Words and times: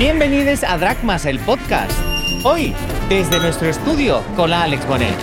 Bienvenidos 0.00 0.64
a 0.64 0.78
Dragmas, 0.78 1.26
el 1.26 1.38
podcast. 1.40 1.92
Hoy, 2.42 2.72
desde 3.10 3.38
nuestro 3.38 3.68
estudio 3.68 4.22
con 4.34 4.48
la 4.48 4.62
Alex 4.62 4.88
Bonet. 4.88 5.14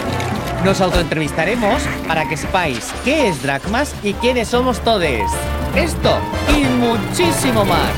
Nos 0.64 0.82
autoentrevistaremos 0.82 1.82
para 2.08 2.30
que 2.30 2.38
sepáis 2.38 2.94
qué 3.04 3.28
es 3.28 3.42
Dragmas 3.42 3.96
y 4.04 4.14
quiénes 4.14 4.50
somos 4.50 4.80
todos. 4.82 5.32
Esto 5.76 6.20
y 6.56 6.66
muchísimo 6.66 7.66
más. 7.66 7.92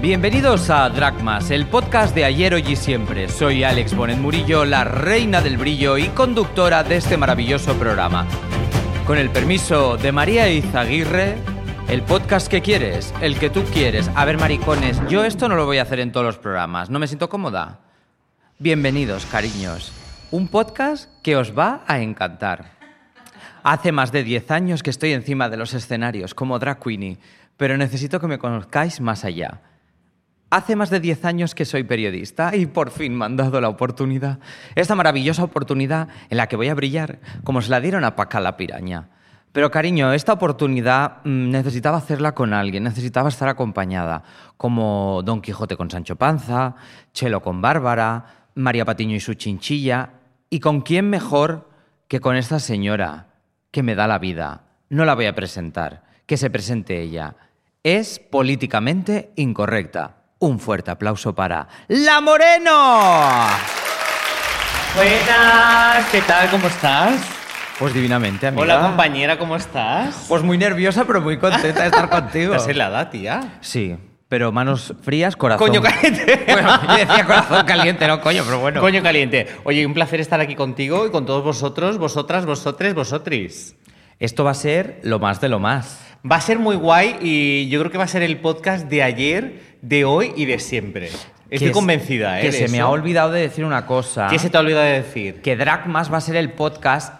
Bienvenidos 0.00 0.70
a 0.70 0.88
Dragmas, 0.88 1.50
el 1.50 1.66
podcast 1.66 2.14
de 2.14 2.24
ayer, 2.24 2.54
hoy 2.54 2.64
y 2.66 2.76
siempre. 2.76 3.28
Soy 3.28 3.64
Alex 3.64 3.94
Bonet 3.94 4.16
Murillo, 4.16 4.64
la 4.64 4.84
reina 4.84 5.42
del 5.42 5.58
brillo 5.58 5.98
y 5.98 6.08
conductora 6.08 6.82
de 6.84 6.96
este 6.96 7.18
maravilloso 7.18 7.74
programa. 7.74 8.26
Con 9.06 9.18
el 9.18 9.30
permiso 9.30 9.96
de 9.96 10.10
María 10.10 10.50
Izaguirre, 10.50 11.36
el 11.88 12.02
podcast 12.02 12.48
que 12.48 12.60
quieres, 12.60 13.14
el 13.20 13.38
que 13.38 13.50
tú 13.50 13.62
quieres. 13.72 14.10
A 14.16 14.24
ver, 14.24 14.36
maricones, 14.36 15.00
yo 15.08 15.24
esto 15.24 15.48
no 15.48 15.54
lo 15.54 15.64
voy 15.64 15.78
a 15.78 15.82
hacer 15.82 16.00
en 16.00 16.10
todos 16.10 16.26
los 16.26 16.38
programas, 16.38 16.90
no 16.90 16.98
me 16.98 17.06
siento 17.06 17.28
cómoda. 17.28 17.78
Bienvenidos, 18.58 19.24
cariños. 19.26 19.92
Un 20.32 20.48
podcast 20.48 21.08
que 21.22 21.36
os 21.36 21.56
va 21.56 21.84
a 21.86 22.00
encantar. 22.00 22.72
Hace 23.62 23.92
más 23.92 24.10
de 24.10 24.24
10 24.24 24.50
años 24.50 24.82
que 24.82 24.90
estoy 24.90 25.12
encima 25.12 25.48
de 25.48 25.56
los 25.56 25.72
escenarios 25.72 26.34
como 26.34 26.58
drag 26.58 26.80
queenie, 26.80 27.18
pero 27.56 27.76
necesito 27.76 28.18
que 28.18 28.26
me 28.26 28.38
conozcáis 28.38 29.00
más 29.00 29.24
allá. 29.24 29.60
Hace 30.48 30.76
más 30.76 30.90
de 30.90 31.00
10 31.00 31.24
años 31.24 31.56
que 31.56 31.64
soy 31.64 31.82
periodista 31.82 32.54
y 32.54 32.66
por 32.66 32.90
fin 32.92 33.18
me 33.18 33.24
han 33.24 33.36
dado 33.36 33.60
la 33.60 33.68
oportunidad, 33.68 34.38
esta 34.76 34.94
maravillosa 34.94 35.42
oportunidad 35.42 36.08
en 36.30 36.36
la 36.36 36.46
que 36.46 36.54
voy 36.54 36.68
a 36.68 36.74
brillar, 36.74 37.18
como 37.42 37.60
se 37.62 37.70
la 37.70 37.80
dieron 37.80 38.04
a 38.04 38.14
Paca 38.14 38.38
la 38.38 38.56
piraña. 38.56 39.08
Pero 39.50 39.72
cariño, 39.72 40.12
esta 40.12 40.34
oportunidad 40.34 41.24
mm, 41.24 41.50
necesitaba 41.50 41.98
hacerla 41.98 42.32
con 42.32 42.54
alguien, 42.54 42.84
necesitaba 42.84 43.28
estar 43.28 43.48
acompañada, 43.48 44.22
como 44.56 45.22
Don 45.24 45.40
Quijote 45.40 45.76
con 45.76 45.90
Sancho 45.90 46.14
Panza, 46.14 46.76
Chelo 47.12 47.42
con 47.42 47.60
Bárbara, 47.60 48.50
María 48.54 48.84
Patiño 48.84 49.16
y 49.16 49.20
su 49.20 49.34
chinchilla, 49.34 50.10
y 50.48 50.60
con 50.60 50.82
quién 50.82 51.10
mejor 51.10 51.70
que 52.06 52.20
con 52.20 52.36
esta 52.36 52.60
señora 52.60 53.28
que 53.72 53.82
me 53.82 53.96
da 53.96 54.06
la 54.06 54.20
vida. 54.20 54.62
No 54.90 55.04
la 55.04 55.16
voy 55.16 55.26
a 55.26 55.34
presentar, 55.34 56.04
que 56.26 56.36
se 56.36 56.50
presente 56.50 57.02
ella. 57.02 57.34
Es 57.82 58.20
políticamente 58.20 59.32
incorrecta. 59.34 60.25
Un 60.38 60.60
fuerte 60.60 60.90
aplauso 60.90 61.34
para 61.34 61.66
La 61.88 62.20
Moreno. 62.20 63.46
Buenas, 64.94 66.06
¿qué 66.12 66.20
tal? 66.20 66.50
¿Cómo 66.50 66.66
estás? 66.68 67.22
Pues 67.78 67.94
divinamente, 67.94 68.46
amiga. 68.46 68.62
Hola, 68.62 68.80
compañera, 68.80 69.38
¿cómo 69.38 69.56
estás? 69.56 70.26
Pues 70.28 70.42
muy 70.42 70.58
nerviosa, 70.58 71.06
pero 71.06 71.22
muy 71.22 71.38
contenta 71.38 71.80
de 71.82 71.86
estar 71.88 72.10
contigo. 72.10 72.54
Estás 72.54 72.68
helada, 72.68 73.08
tía. 73.08 73.58
Sí, 73.62 73.96
pero 74.28 74.52
manos 74.52 74.92
frías, 75.02 75.36
corazón. 75.36 75.68
Coño 75.68 75.80
caliente. 75.80 76.44
Bueno, 76.52 76.80
yo 76.86 76.96
decía 76.96 77.24
corazón 77.24 77.64
caliente, 77.66 78.06
no 78.06 78.20
coño, 78.20 78.42
pero 78.44 78.58
bueno. 78.60 78.80
Coño 78.82 79.02
caliente. 79.02 79.46
Oye, 79.64 79.86
un 79.86 79.94
placer 79.94 80.20
estar 80.20 80.40
aquí 80.40 80.54
contigo 80.54 81.06
y 81.06 81.10
con 81.10 81.24
todos 81.24 81.44
vosotros, 81.44 81.96
vosotras, 81.96 82.44
vosotres, 82.44 82.94
vosotris. 82.94 83.74
Esto 84.18 84.44
va 84.44 84.50
a 84.50 84.54
ser 84.54 85.00
lo 85.02 85.18
más 85.18 85.40
de 85.40 85.48
lo 85.48 85.58
más. 85.60 86.00
Va 86.30 86.36
a 86.36 86.40
ser 86.40 86.58
muy 86.58 86.76
guay 86.76 87.18
y 87.20 87.68
yo 87.68 87.78
creo 87.80 87.92
que 87.92 87.98
va 87.98 88.04
a 88.04 88.08
ser 88.08 88.22
el 88.22 88.38
podcast 88.40 88.86
de 88.86 89.02
ayer, 89.02 89.65
de 89.82 90.04
hoy 90.04 90.32
y 90.36 90.44
de 90.46 90.58
siempre. 90.58 91.10
Estoy 91.48 91.68
Que 91.68 91.72
convencida, 91.72 92.40
¿eh? 92.40 92.42
Que 92.42 92.52
se 92.52 92.68
me 92.68 92.80
ha 92.80 92.88
olvidado 92.88 93.30
de 93.30 93.40
decir 93.42 93.64
una 93.64 93.86
cosa. 93.86 94.28
¿Qué 94.28 94.38
se 94.38 94.50
te 94.50 94.56
ha 94.56 94.60
olvidado 94.60 94.84
de 94.84 95.02
decir? 95.02 95.42
Que 95.42 95.56
Dragmas 95.56 96.12
va 96.12 96.16
a 96.18 96.20
ser 96.20 96.36
el 96.36 96.52
podcast 96.52 97.14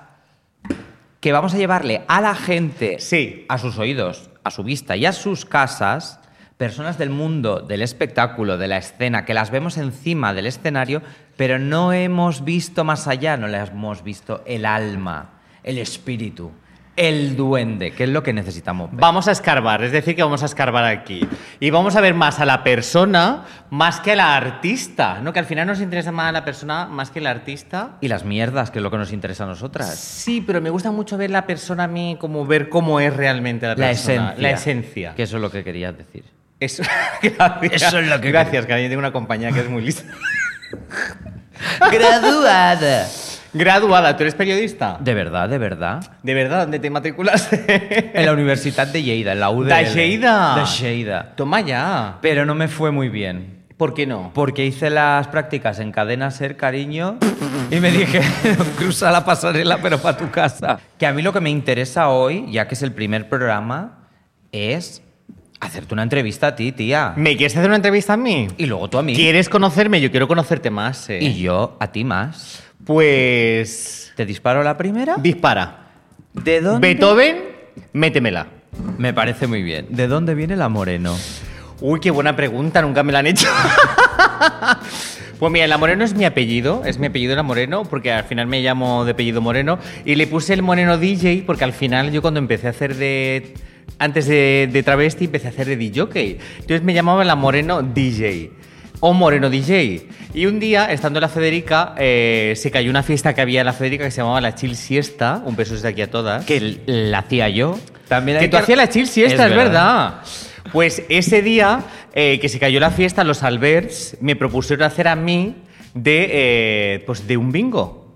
que 1.21 1.33
vamos 1.33 1.55
a 1.55 1.59
llevarle 1.59 2.03
a 2.09 2.21
la 2.21 2.34
gente, 2.34 2.97
Sí. 3.01 3.47
a 3.49 3.59
sus 3.59 3.79
oídos, 3.79 4.31
a 4.45 4.51
su 4.51 4.62
vista 4.62 4.97
y 4.97 5.07
a 5.07 5.12
sus 5.12 5.45
casas, 5.45 6.21
personas 6.57 6.99
del 6.99 7.11
mundo 7.11 7.61
del 7.61 7.83
espectáculo, 7.83 8.59
de 8.59 8.69
la 8.69 8.78
escena, 8.78 9.25
que 9.25 9.34
las 9.34 9.50
vemos 9.50 9.77
encima 9.77 10.34
del 10.34 10.47
escenario, 10.47 11.03
pero 11.37 11.59
no 11.59 11.93
hemos 11.93 12.45
visto 12.45 12.84
más 12.84 13.06
allá, 13.09 13.37
no 13.37 13.47
le 13.49 13.59
hemos 13.59 14.03
visto 14.03 14.43
el 14.47 14.65
alma, 14.65 15.41
el 15.62 15.78
espíritu, 15.78 16.53
el 16.97 17.37
duende, 17.37 17.93
que 17.93 18.05
es 18.05 18.09
lo 18.11 18.23
que 18.23 18.33
necesitamos 18.33 18.91
ver. 18.91 19.01
Vamos 19.01 19.29
a 19.29 19.33
escarbar, 19.33 19.84
es 19.84 19.93
decir, 19.93 20.17
que 20.17 20.23
vamos 20.23 20.43
a 20.43 20.47
escarbar 20.47 20.84
aquí. 20.84 21.29
Y 21.61 21.71
vamos 21.71 21.95
a 21.97 22.01
ver 22.01 22.15
más 22.15 22.41
a 22.41 22.47
la 22.47 22.65
persona 22.65 23.45
más 23.71 24.01
que 24.01 24.12
a 24.12 24.17
la 24.17 24.37
artista, 24.37 25.21
¿no? 25.23 25.33
Que 25.33 25.39
al 25.41 25.45
final 25.45 25.67
nos 25.67 25.81
interesa 25.81 26.11
más 26.12 26.29
a 26.29 26.33
la 26.33 26.45
persona 26.45 26.87
más 26.87 27.11
que 27.11 27.19
el 27.19 27.27
artista. 27.27 27.99
Y 28.01 28.09
las 28.09 28.25
mierdas, 28.25 28.71
que 28.71 28.79
es 28.79 28.83
lo 28.83 28.91
que 28.91 28.97
nos 28.99 29.12
interesa 29.12 29.45
a 29.45 29.47
nosotras. 29.49 29.95
Sí, 29.99 30.43
pero 30.47 30.61
me 30.61 30.71
gusta 30.71 30.91
mucho 30.91 31.19
ver 31.19 31.31
la 31.31 31.47
persona 31.47 31.84
a 31.84 31.89
mí, 31.89 32.17
como 32.19 32.47
ver 32.47 32.69
cómo 32.69 32.99
es 33.01 33.15
realmente 33.15 33.67
la 33.67 33.75
La 33.75 33.87
persona. 33.89 34.15
esencia. 34.33 34.43
La 34.43 34.51
esencia. 34.51 35.15
Que 35.15 35.23
eso 35.25 35.37
es 35.37 35.43
lo 35.43 35.51
que 35.51 35.63
querías 35.65 35.97
decir. 35.97 36.25
Eso, 36.59 36.83
gracias. 37.23 37.83
Eso 37.83 37.99
es 37.99 38.09
lo 38.09 38.21
que 38.21 38.31
Gracias, 38.31 38.65
cariño. 38.65 38.89
Tengo 38.89 39.01
una 39.01 39.13
compañía 39.13 39.53
que 39.53 39.61
es 39.61 39.69
muy 39.69 39.83
lista. 39.83 40.05
Graduada. 41.93 43.07
Graduada, 43.53 44.17
¿tú 44.17 44.23
eres 44.23 44.34
periodista? 44.34 44.99
De 45.01 45.15
verdad, 45.15 45.49
de 45.49 45.59
verdad. 45.59 46.01
¿De 46.23 46.34
verdad? 46.34 46.61
¿Dónde 46.62 46.79
te 46.79 46.91
matriculaste? 46.91 48.11
En 48.15 48.27
la 48.27 48.33
Universidad 48.33 48.87
de 48.87 49.03
Lleida, 49.03 49.33
en 49.33 49.41
la 49.41 49.51
UDL. 49.51 49.69
De 49.69 49.84
Lleida. 49.95 50.55
De 50.57 50.65
Lleida. 50.65 51.33
Toma 51.37 51.61
ya. 51.61 52.19
Pero 52.21 52.45
no 52.45 52.55
me 52.55 52.69
fue 52.69 52.91
muy 52.91 53.09
bien. 53.09 53.65
¿Por 53.77 53.93
qué 53.93 54.07
no? 54.07 54.31
Porque 54.34 54.65
hice 54.65 54.89
las 54.89 55.29
prácticas 55.29 55.81
en 55.81 55.93
Cadena 55.93 56.31
Ser, 56.31 56.57
cariño, 56.57 57.19
y 57.71 57.77
me 57.77 57.91
dije, 57.91 58.23
cruza 58.79 59.11
la 59.11 59.23
pasarela, 59.25 59.78
pero 59.83 59.99
para 59.99 60.17
tu 60.17 60.31
casa. 60.31 60.78
Que 60.99 61.07
a 61.07 61.13
mí 61.13 61.21
lo 61.21 61.31
que 61.33 61.41
me 61.41 61.51
interesa 61.51 62.09
hoy, 62.09 62.47
ya 62.51 62.67
que 62.69 62.75
es 62.75 62.83
el 62.83 62.93
primer 62.93 63.28
programa, 63.28 64.09
es 64.51 65.03
hacerte 65.61 65.93
una 65.93 66.03
entrevista 66.05 66.47
a 66.49 66.57
ti, 66.57 66.73
tía. 66.73 67.13
¿Me 67.17 67.37
quieres 67.37 67.55
hacer 67.55 67.69
una 67.69 67.77
entrevista 67.77 68.15
a 68.15 68.17
mí? 68.17 68.49
Y 68.57 68.65
luego 68.65 68.89
tú 68.89 68.97
a 68.97 69.03
mí. 69.03 69.15
¿Quieres 69.15 69.51
conocerme? 69.51 70.01
Yo 70.01 70.11
quiero 70.11 70.27
conocerte 70.27 70.71
más. 70.71 71.11
eh. 71.11 71.19
Y 71.23 71.34
yo 71.39 71.77
a 71.78 71.89
ti 71.93 72.03
más. 72.03 72.63
Pues. 72.86 74.12
¿Te 74.16 74.24
disparo 74.24 74.62
la 74.62 74.76
primera? 74.76 75.16
Dispara. 75.19 75.91
¿De 76.32 76.60
dónde? 76.60 76.86
Beethoven, 76.86 77.36
métemela. 77.92 78.47
Me 78.97 79.12
parece 79.12 79.47
muy 79.47 79.62
bien. 79.62 79.86
¿De 79.91 80.06
dónde 80.06 80.34
viene 80.34 80.56
la 80.56 80.69
Moreno? 80.69 81.14
Uy, 81.80 82.00
qué 82.00 82.10
buena 82.10 82.36
pregunta, 82.36 82.80
nunca 82.80 83.02
me 83.02 83.12
la 83.12 83.19
han 83.19 83.26
hecho. 83.26 83.48
Pues 85.38 85.52
mira, 85.52 85.66
la 85.66 85.76
Moreno 85.76 86.02
es 86.02 86.14
mi 86.14 86.24
apellido, 86.24 86.82
es 86.86 86.98
mi 86.98 87.08
apellido 87.08 87.36
la 87.36 87.42
Moreno, 87.42 87.84
porque 87.84 88.10
al 88.10 88.24
final 88.24 88.47
me 88.47 88.62
llamo 88.62 89.04
de 89.04 89.10
apellido 89.10 89.42
Moreno, 89.42 89.78
y 90.06 90.14
le 90.14 90.26
puse 90.26 90.54
el 90.54 90.62
Moreno 90.62 90.97
DJ 90.97 91.42
porque 91.44 91.64
al 91.64 91.74
final 91.74 92.10
yo 92.10 92.22
cuando 92.22 92.38
empecé 92.41 92.68
a 92.68 92.70
hacer 92.70 92.94
de... 92.94 93.53
Antes 93.98 94.26
de, 94.26 94.66
de 94.72 94.82
travesti 94.82 95.26
empecé 95.26 95.48
a 95.48 95.50
hacer 95.50 95.66
de 95.66 95.76
DJ. 95.76 96.38
Entonces 96.60 96.82
me 96.82 96.94
llamaba 96.94 97.22
la 97.24 97.34
Moreno 97.34 97.82
DJ. 97.82 98.50
O 99.01 99.12
Moreno 99.12 99.51
DJ. 99.51 100.09
Y 100.34 100.47
un 100.47 100.59
día, 100.59 100.93
estando 100.93 101.19
en 101.19 101.23
la 101.23 101.29
Federica, 101.29 101.95
eh, 101.99 102.55
se 102.57 102.71
cayó 102.71 102.91
una 102.91 103.03
fiesta 103.03 103.34
que 103.34 103.41
había 103.41 103.61
en 103.61 103.67
la 103.67 103.73
Federica 103.73 104.05
que 104.05 104.11
se 104.11 104.19
llamaba 104.19 104.41
la 104.41 104.55
Chill 104.55 104.77
Siesta. 104.77 105.43
Un 105.45 105.57
beso 105.57 105.75
desde 105.75 105.89
aquí 105.89 106.03
a 106.03 106.11
todas. 106.11 106.45
Que 106.45 106.81
la 106.87 107.19
hacía 107.19 107.49
yo. 107.49 107.79
También 108.09 108.39
hay 108.39 108.45
Que 108.45 108.49
tú 108.49 108.57
hacías 108.57 108.79
la 108.79 108.89
chill 108.89 109.09
siesta, 109.09 109.49
es, 109.49 109.57
verdad. 109.57 110.21
Pues 110.73 111.03
ese 111.09 111.43
día 111.43 111.81
eh, 112.15 112.39
que 112.41 112.49
se 112.49 112.59
cayó 112.59 112.81
la 112.81 112.91
fiesta, 112.91 113.25
los 113.25 113.43
Alberts 113.43 114.17
me 114.21 114.37
propusieron 114.37 114.84
hacer 114.84 115.09
a 115.09 115.17
mí 115.17 115.57
de, 115.95 116.28
eh, 116.31 117.03
pues 117.07 117.27
de 117.27 117.37
un 117.37 117.53
bingo. 117.53 118.15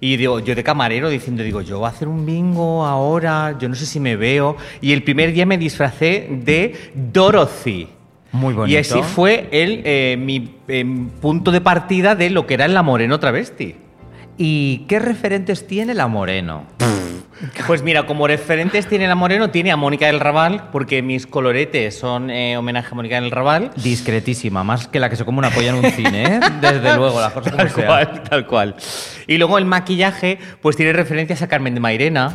Y 0.00 0.16
digo, 0.16 0.38
yo 0.40 0.54
de 0.54 0.62
camarero 0.62 1.08
diciendo, 1.08 1.42
digo, 1.42 1.60
yo 1.60 1.78
voy 1.78 1.86
a 1.86 1.90
hacer 1.90 2.06
un 2.06 2.24
bingo 2.24 2.84
ahora, 2.86 3.56
yo 3.58 3.68
no 3.68 3.74
sé 3.74 3.84
si 3.84 3.98
me 3.98 4.16
veo. 4.16 4.56
Y 4.80 4.92
el 4.92 5.02
primer 5.02 5.32
día 5.32 5.44
me 5.44 5.58
disfracé 5.58 6.28
de 6.30 6.92
Dorothy. 6.94 7.88
Muy 8.32 8.54
bonito. 8.54 8.74
Y 8.76 8.80
así 8.80 9.00
fue 9.02 9.48
el, 9.52 9.82
eh, 9.84 10.16
mi 10.18 10.56
eh, 10.68 10.84
punto 11.20 11.50
de 11.50 11.60
partida 11.60 12.14
de 12.14 12.30
lo 12.30 12.46
que 12.46 12.54
era 12.54 12.68
la 12.68 12.82
moreno 12.82 13.18
travesti. 13.18 13.76
¿Y 14.36 14.84
qué 14.86 15.00
referentes 15.00 15.66
tiene 15.66 15.94
la 15.94 16.06
Moreno? 16.06 16.64
Pues 17.68 17.82
mira, 17.84 18.04
como 18.04 18.26
referentes 18.26 18.88
tiene 18.88 19.06
la 19.06 19.14
Moreno, 19.14 19.50
tiene 19.50 19.70
a 19.70 19.76
Mónica 19.76 20.06
del 20.06 20.18
Raval, 20.18 20.70
porque 20.72 21.02
mis 21.02 21.24
coloretes 21.24 21.96
son 21.96 22.30
eh, 22.30 22.56
homenaje 22.56 22.88
a 22.90 22.94
Mónica 22.96 23.20
del 23.20 23.30
Raval. 23.30 23.70
Discretísima, 23.76 24.64
más 24.64 24.88
que 24.88 24.98
la 24.98 25.08
que 25.08 25.14
se 25.14 25.24
come 25.24 25.38
una 25.38 25.50
polla 25.50 25.68
en 25.68 25.76
un 25.76 25.90
cine, 25.92 26.24
¿eh? 26.24 26.40
Desde 26.60 26.96
luego, 26.96 27.20
las 27.20 27.32
cosas 27.32 27.52
como 27.52 27.62
Tal 27.62 27.70
sean. 27.70 27.86
cual, 27.86 28.22
tal 28.24 28.46
cual. 28.48 28.76
Y 29.28 29.38
luego 29.38 29.56
el 29.58 29.66
maquillaje, 29.66 30.40
pues 30.60 30.74
tiene 30.74 30.92
referencias 30.92 31.40
a 31.42 31.46
Carmen 31.46 31.74
de 31.74 31.80
Mairena. 31.80 32.34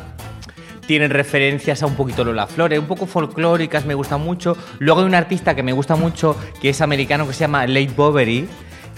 Tienen 0.88 1.12
referencias 1.12 1.82
a 1.84 1.86
un 1.86 1.96
poquito 1.96 2.24
Lola 2.24 2.48
Flores, 2.48 2.80
un 2.80 2.88
poco 2.88 3.06
folclóricas, 3.06 3.86
me 3.86 3.94
gusta 3.94 4.18
mucho. 4.18 4.58
Luego 4.80 5.02
hay 5.02 5.08
un 5.08 5.16
artista 5.16 5.56
que 5.56 5.64
me 5.64 5.72
gusta 5.72 5.96
mucho, 5.96 6.36
que 6.62 6.70
es 6.70 6.82
americano, 6.82 7.26
que 7.28 7.34
se 7.34 7.42
llama 7.42 7.66
Late 7.66 7.94
Bowery, 7.96 8.48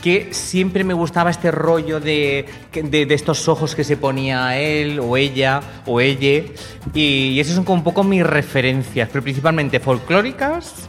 que 0.01 0.29
siempre 0.31 0.83
me 0.83 0.93
gustaba 0.93 1.29
este 1.29 1.51
rollo 1.51 1.99
de, 1.99 2.45
de, 2.73 3.07
estos 3.09 3.47
ojos 3.47 3.75
que 3.75 3.83
se 3.83 3.97
ponía 3.97 4.57
él 4.59 4.99
o 4.99 5.17
ella 5.17 5.61
o 5.85 6.01
ella. 6.01 6.43
Y, 6.93 7.01
y 7.01 7.39
esas 7.39 7.55
son 7.55 7.63
como 7.63 7.79
un 7.79 7.83
poco 7.83 8.03
mis 8.03 8.25
referencias, 8.25 9.09
pero 9.11 9.23
principalmente 9.23 9.79
folclóricas 9.79 10.88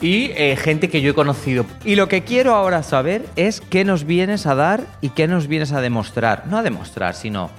y 0.00 0.30
eh, 0.36 0.56
gente 0.56 0.88
que 0.88 1.00
yo 1.00 1.10
he 1.10 1.14
conocido. 1.14 1.66
Y 1.84 1.96
lo 1.96 2.08
que 2.08 2.22
quiero 2.22 2.54
ahora 2.54 2.82
saber 2.82 3.24
es 3.36 3.60
qué 3.60 3.84
nos 3.84 4.04
vienes 4.04 4.46
a 4.46 4.54
dar 4.54 4.84
y 5.00 5.10
qué 5.10 5.26
nos 5.26 5.48
vienes 5.48 5.72
a 5.72 5.80
demostrar. 5.80 6.46
No 6.46 6.58
a 6.58 6.62
demostrar, 6.62 7.14
sino 7.14 7.50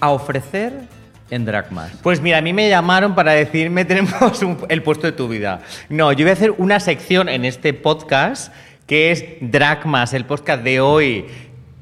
a 0.00 0.10
ofrecer 0.10 0.88
en 1.30 1.44
Dragmas? 1.44 1.90
Pues 2.02 2.20
mira, 2.20 2.38
a 2.38 2.40
mí 2.42 2.52
me 2.52 2.68
llamaron 2.68 3.14
para 3.14 3.32
decirme 3.32 3.84
tenemos 3.86 4.42
un- 4.42 4.58
el 4.68 4.82
puesto 4.82 5.06
de 5.06 5.12
tu 5.12 5.28
vida. 5.28 5.60
No, 5.88 6.12
yo 6.12 6.24
voy 6.24 6.30
a 6.30 6.32
hacer 6.34 6.52
una 6.58 6.80
sección 6.80 7.28
en 7.28 7.44
este 7.44 7.74
podcast 7.74 8.52
que 8.86 9.10
es 9.12 9.24
Dragmas, 9.40 10.14
el 10.14 10.24
podcast 10.24 10.62
de 10.62 10.80
hoy. 10.80 11.26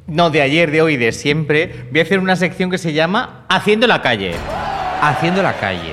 No, 0.08 0.30
de 0.30 0.40
ayer, 0.42 0.70
de 0.70 0.82
hoy, 0.82 0.96
de 0.96 1.12
siempre. 1.12 1.86
Voy 1.90 2.00
a 2.00 2.02
hacer 2.02 2.18
una 2.18 2.36
sección 2.36 2.70
que 2.70 2.78
se 2.78 2.92
llama 2.92 3.44
Haciendo 3.48 3.86
la 3.86 4.02
calle. 4.02 4.32
Haciendo 5.02 5.42
la 5.42 5.54
calle. 5.54 5.92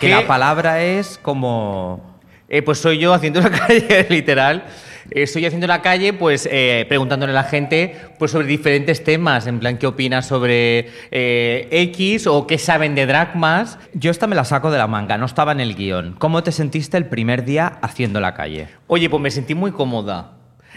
Que 0.00 0.08
¿Qué? 0.08 0.12
la 0.12 0.26
palabra 0.26 0.82
es 0.82 1.18
como... 1.22 2.18
Eh, 2.48 2.62
pues 2.62 2.78
soy 2.78 2.98
yo 2.98 3.12
haciendo 3.12 3.40
la 3.40 3.50
calle, 3.66 4.06
literal. 4.08 4.64
Estoy 5.10 5.46
haciendo 5.46 5.66
la 5.66 5.82
calle, 5.82 6.12
pues 6.12 6.48
eh, 6.50 6.84
preguntándole 6.88 7.32
a 7.32 7.34
la 7.34 7.44
gente 7.44 7.96
pues, 8.18 8.30
sobre 8.30 8.46
diferentes 8.46 9.04
temas, 9.04 9.46
en 9.46 9.60
plan, 9.60 9.78
¿qué 9.78 9.86
opinas 9.86 10.26
sobre 10.26 10.90
eh, 11.10 11.68
X 11.70 12.26
o 12.26 12.46
qué 12.46 12.58
saben 12.58 12.94
de 12.94 13.06
Dragmas? 13.06 13.78
Yo 13.94 14.10
esta 14.10 14.26
me 14.26 14.34
la 14.34 14.44
saco 14.44 14.70
de 14.70 14.78
la 14.78 14.86
manga, 14.86 15.16
no 15.18 15.26
estaba 15.26 15.52
en 15.52 15.60
el 15.60 15.74
guion. 15.74 16.16
¿Cómo 16.18 16.42
te 16.42 16.52
sentiste 16.52 16.96
el 16.96 17.06
primer 17.06 17.44
día 17.44 17.78
haciendo 17.82 18.20
la 18.20 18.34
calle? 18.34 18.68
Oye, 18.86 19.08
pues 19.08 19.22
me 19.22 19.30
sentí 19.30 19.54
muy 19.54 19.72
cómoda, 19.72 20.32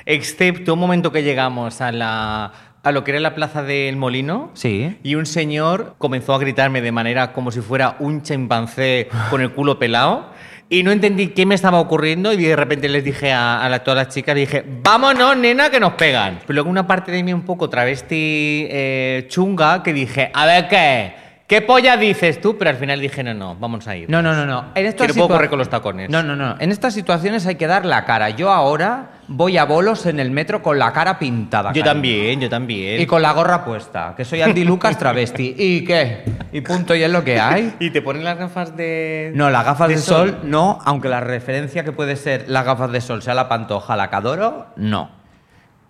excepto 0.05 0.73
un 0.73 0.79
momento 0.79 1.11
que 1.11 1.23
llegamos 1.23 1.81
a, 1.81 1.91
la, 1.91 2.51
a 2.83 2.91
lo 2.91 3.03
que 3.03 3.11
era 3.11 3.19
la 3.19 3.35
plaza 3.35 3.63
del 3.63 3.97
Molino. 3.97 4.51
Sí. 4.53 4.97
Y 5.03 5.15
un 5.15 5.25
señor 5.25 5.95
comenzó 5.97 6.33
a 6.33 6.39
gritarme 6.39 6.81
de 6.81 6.91
manera 6.91 7.33
como 7.33 7.51
si 7.51 7.61
fuera 7.61 7.95
un 7.99 8.21
chimpancé 8.21 9.09
con 9.29 9.41
el 9.41 9.51
culo 9.51 9.79
pelado. 9.79 10.31
Y 10.71 10.83
no 10.83 10.91
entendí 10.91 11.29
qué 11.29 11.47
me 11.47 11.55
estaba 11.55 11.79
ocurriendo 11.79 12.31
y 12.31 12.37
de 12.37 12.55
repente 12.55 12.87
les 12.89 13.03
dije 13.03 13.31
a, 13.33 13.67
la- 13.69 13.83
todas 13.83 14.05
las 14.05 14.13
chicas, 14.13 14.35
dije, 14.35 14.63
vámonos, 14.83 15.35
nena, 15.35 15.71
que 15.71 15.79
nos 15.79 15.93
pegan. 15.93 16.39
Pero 16.45 16.53
luego 16.55 16.69
una 16.69 16.85
parte 16.85 17.11
de 17.11 17.23
mí 17.23 17.33
un 17.33 17.41
poco 17.41 17.69
travesti 17.69 18.67
eh, 18.69 19.25
chunga 19.29 19.81
que 19.81 19.93
dije, 19.93 20.29
a 20.31 20.45
ver 20.45 20.67
qué, 20.67 21.13
¿qué 21.49 21.61
polla 21.61 21.97
dices 21.97 22.39
tú? 22.39 22.57
Pero 22.57 22.69
al 22.69 22.77
final 22.77 23.01
dije, 23.01 23.23
no, 23.23 23.33
no, 23.33 23.55
vamos 23.55 23.85
a 23.87 23.97
ir. 23.97 24.09
No, 24.09 24.21
no, 24.21 24.33
no, 24.33 24.45
no. 24.45 24.65
En 24.75 24.85
estas 24.85 25.07
Que 25.07 25.13
no 25.13 25.25
puedo 25.25 25.35
correr 25.35 25.49
con 25.49 25.59
los 25.59 25.69
tacones. 25.69 26.09
No, 26.09 26.23
no, 26.23 26.35
no. 26.35 26.55
En 26.59 26.71
estas 26.71 26.93
situaciones 26.93 27.45
hay 27.47 27.55
que 27.55 27.67
dar 27.67 27.85
la 27.85 28.05
cara. 28.05 28.29
Yo 28.29 28.51
ahora 28.51 29.09
voy 29.27 29.57
a 29.57 29.65
bolos 29.65 30.05
en 30.05 30.19
el 30.19 30.31
metro 30.31 30.61
con 30.61 30.79
la 30.79 30.93
cara 30.93 31.19
pintada. 31.19 31.69
Yo 31.73 31.81
cariño. 31.81 31.93
también, 31.93 32.39
yo 32.39 32.49
también. 32.49 33.01
Y 33.01 33.05
con 33.05 33.21
la 33.21 33.33
gorra 33.33 33.65
puesta, 33.65 34.13
que 34.15 34.23
soy 34.23 34.41
Andy 34.41 34.63
Lucas 34.63 34.97
travesti. 34.97 35.55
¿Y 35.57 35.83
qué? 35.83 36.23
Y 36.51 36.61
punto, 36.61 36.95
y 36.95 37.03
es 37.03 37.11
lo 37.11 37.23
que 37.23 37.39
hay. 37.39 37.75
¿Y 37.79 37.89
te 37.89 38.01
ponen 38.01 38.23
las 38.23 38.37
gafas 38.37 38.77
de...? 38.77 39.31
No, 39.35 39.49
las 39.49 39.65
gafas 39.65 39.89
de, 39.89 39.95
de 39.95 40.01
sol, 40.01 40.29
sol? 40.29 40.39
no, 40.43 40.79
aunque 40.85 41.09
la 41.09 41.19
referencia 41.19 41.83
que 41.83 41.91
puede 41.91 42.15
ser 42.15 42.45
las 42.47 42.63
gafas 42.63 42.91
de 42.91 43.01
sol 43.01 43.21
sea 43.21 43.33
la 43.33 43.49
pantoja, 43.49 43.97
la 43.97 44.09
que 44.09 44.15
adoro, 44.15 44.67
no. 44.77 45.18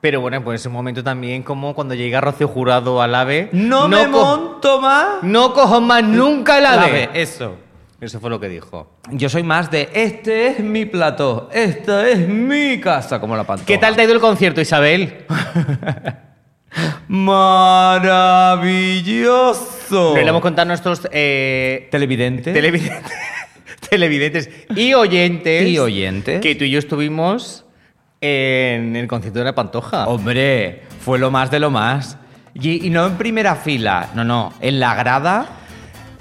Pero 0.01 0.22
bueno, 0.22 0.42
pues 0.44 0.62
ese 0.62 0.69
momento 0.69 1.04
también 1.04 1.44
como 1.44 1.74
cuando 1.75 1.94
llega 1.94 2.22
Rocío 2.22 2.48
Jurado 2.48 3.01
al 3.01 3.13
AVE. 3.16 3.50
No, 3.51 3.88
me 3.90 4.10
co- 4.10 4.12
monto 4.25 4.80
más. 4.80 5.24
No 5.24 5.54
cojo 5.54 5.81
más 5.81 6.04
nunca 6.04 6.57
el 6.57 6.63
La 6.63 6.74
AVE. 6.84 6.92
ve, 6.92 7.22
eso. 7.22 7.56
Eso 8.00 8.22
fue 8.22 8.30
lo 8.30 8.40
que 8.40 8.48
dijo. 8.48 8.90
Yo 9.12 9.28
soy 9.28 9.44
más 9.44 9.69
de 9.72 9.90
este 9.94 10.48
es 10.48 10.60
mi 10.62 10.86
plató, 10.86 11.50
esta 11.51 12.07
es 12.07 12.25
mi 12.30 12.80
casa, 12.80 13.19
como 13.19 13.36
la 13.36 13.44
pantoja. 13.44 13.68
¿Qué 13.68 13.78
tal 13.78 13.96
te 13.98 14.01
ha 14.01 14.06
ido 14.06 14.13
el 14.13 14.22
concierto, 14.22 14.62
Isabel? 14.62 15.25
Maravilloso. 18.90 20.13
Le 20.16 20.22
hemos 20.28 20.42
contado 20.42 20.63
a 20.63 20.66
nuestros 20.66 21.01
eh, 21.12 21.88
Televidente. 21.92 22.54
televidentes, 22.54 23.12
televidentes 23.90 24.50
y 24.75 24.94
oyentes. 24.94 25.68
Y 25.68 25.78
oyentes. 25.80 26.42
Que 26.42 26.56
tú 26.56 26.63
y 26.63 26.69
yo 26.72 26.80
estuvimos 26.80 27.66
en 28.21 28.95
el 28.95 29.07
concierto 29.07 29.39
de 29.39 29.45
la 29.45 29.56
Pantoja. 29.56 30.07
Hombre, 30.07 30.83
fue 31.01 31.19
lo 31.19 31.31
más 31.31 31.51
de 31.51 31.60
lo 31.60 31.71
más. 31.71 32.18
Y, 32.54 32.86
y 32.86 32.89
no 32.89 33.06
en 33.06 33.18
primera 33.18 33.56
fila, 33.56 34.10
no, 34.16 34.24
no, 34.24 34.54
en 34.60 34.80
la 34.80 34.95
grada, 34.95 35.48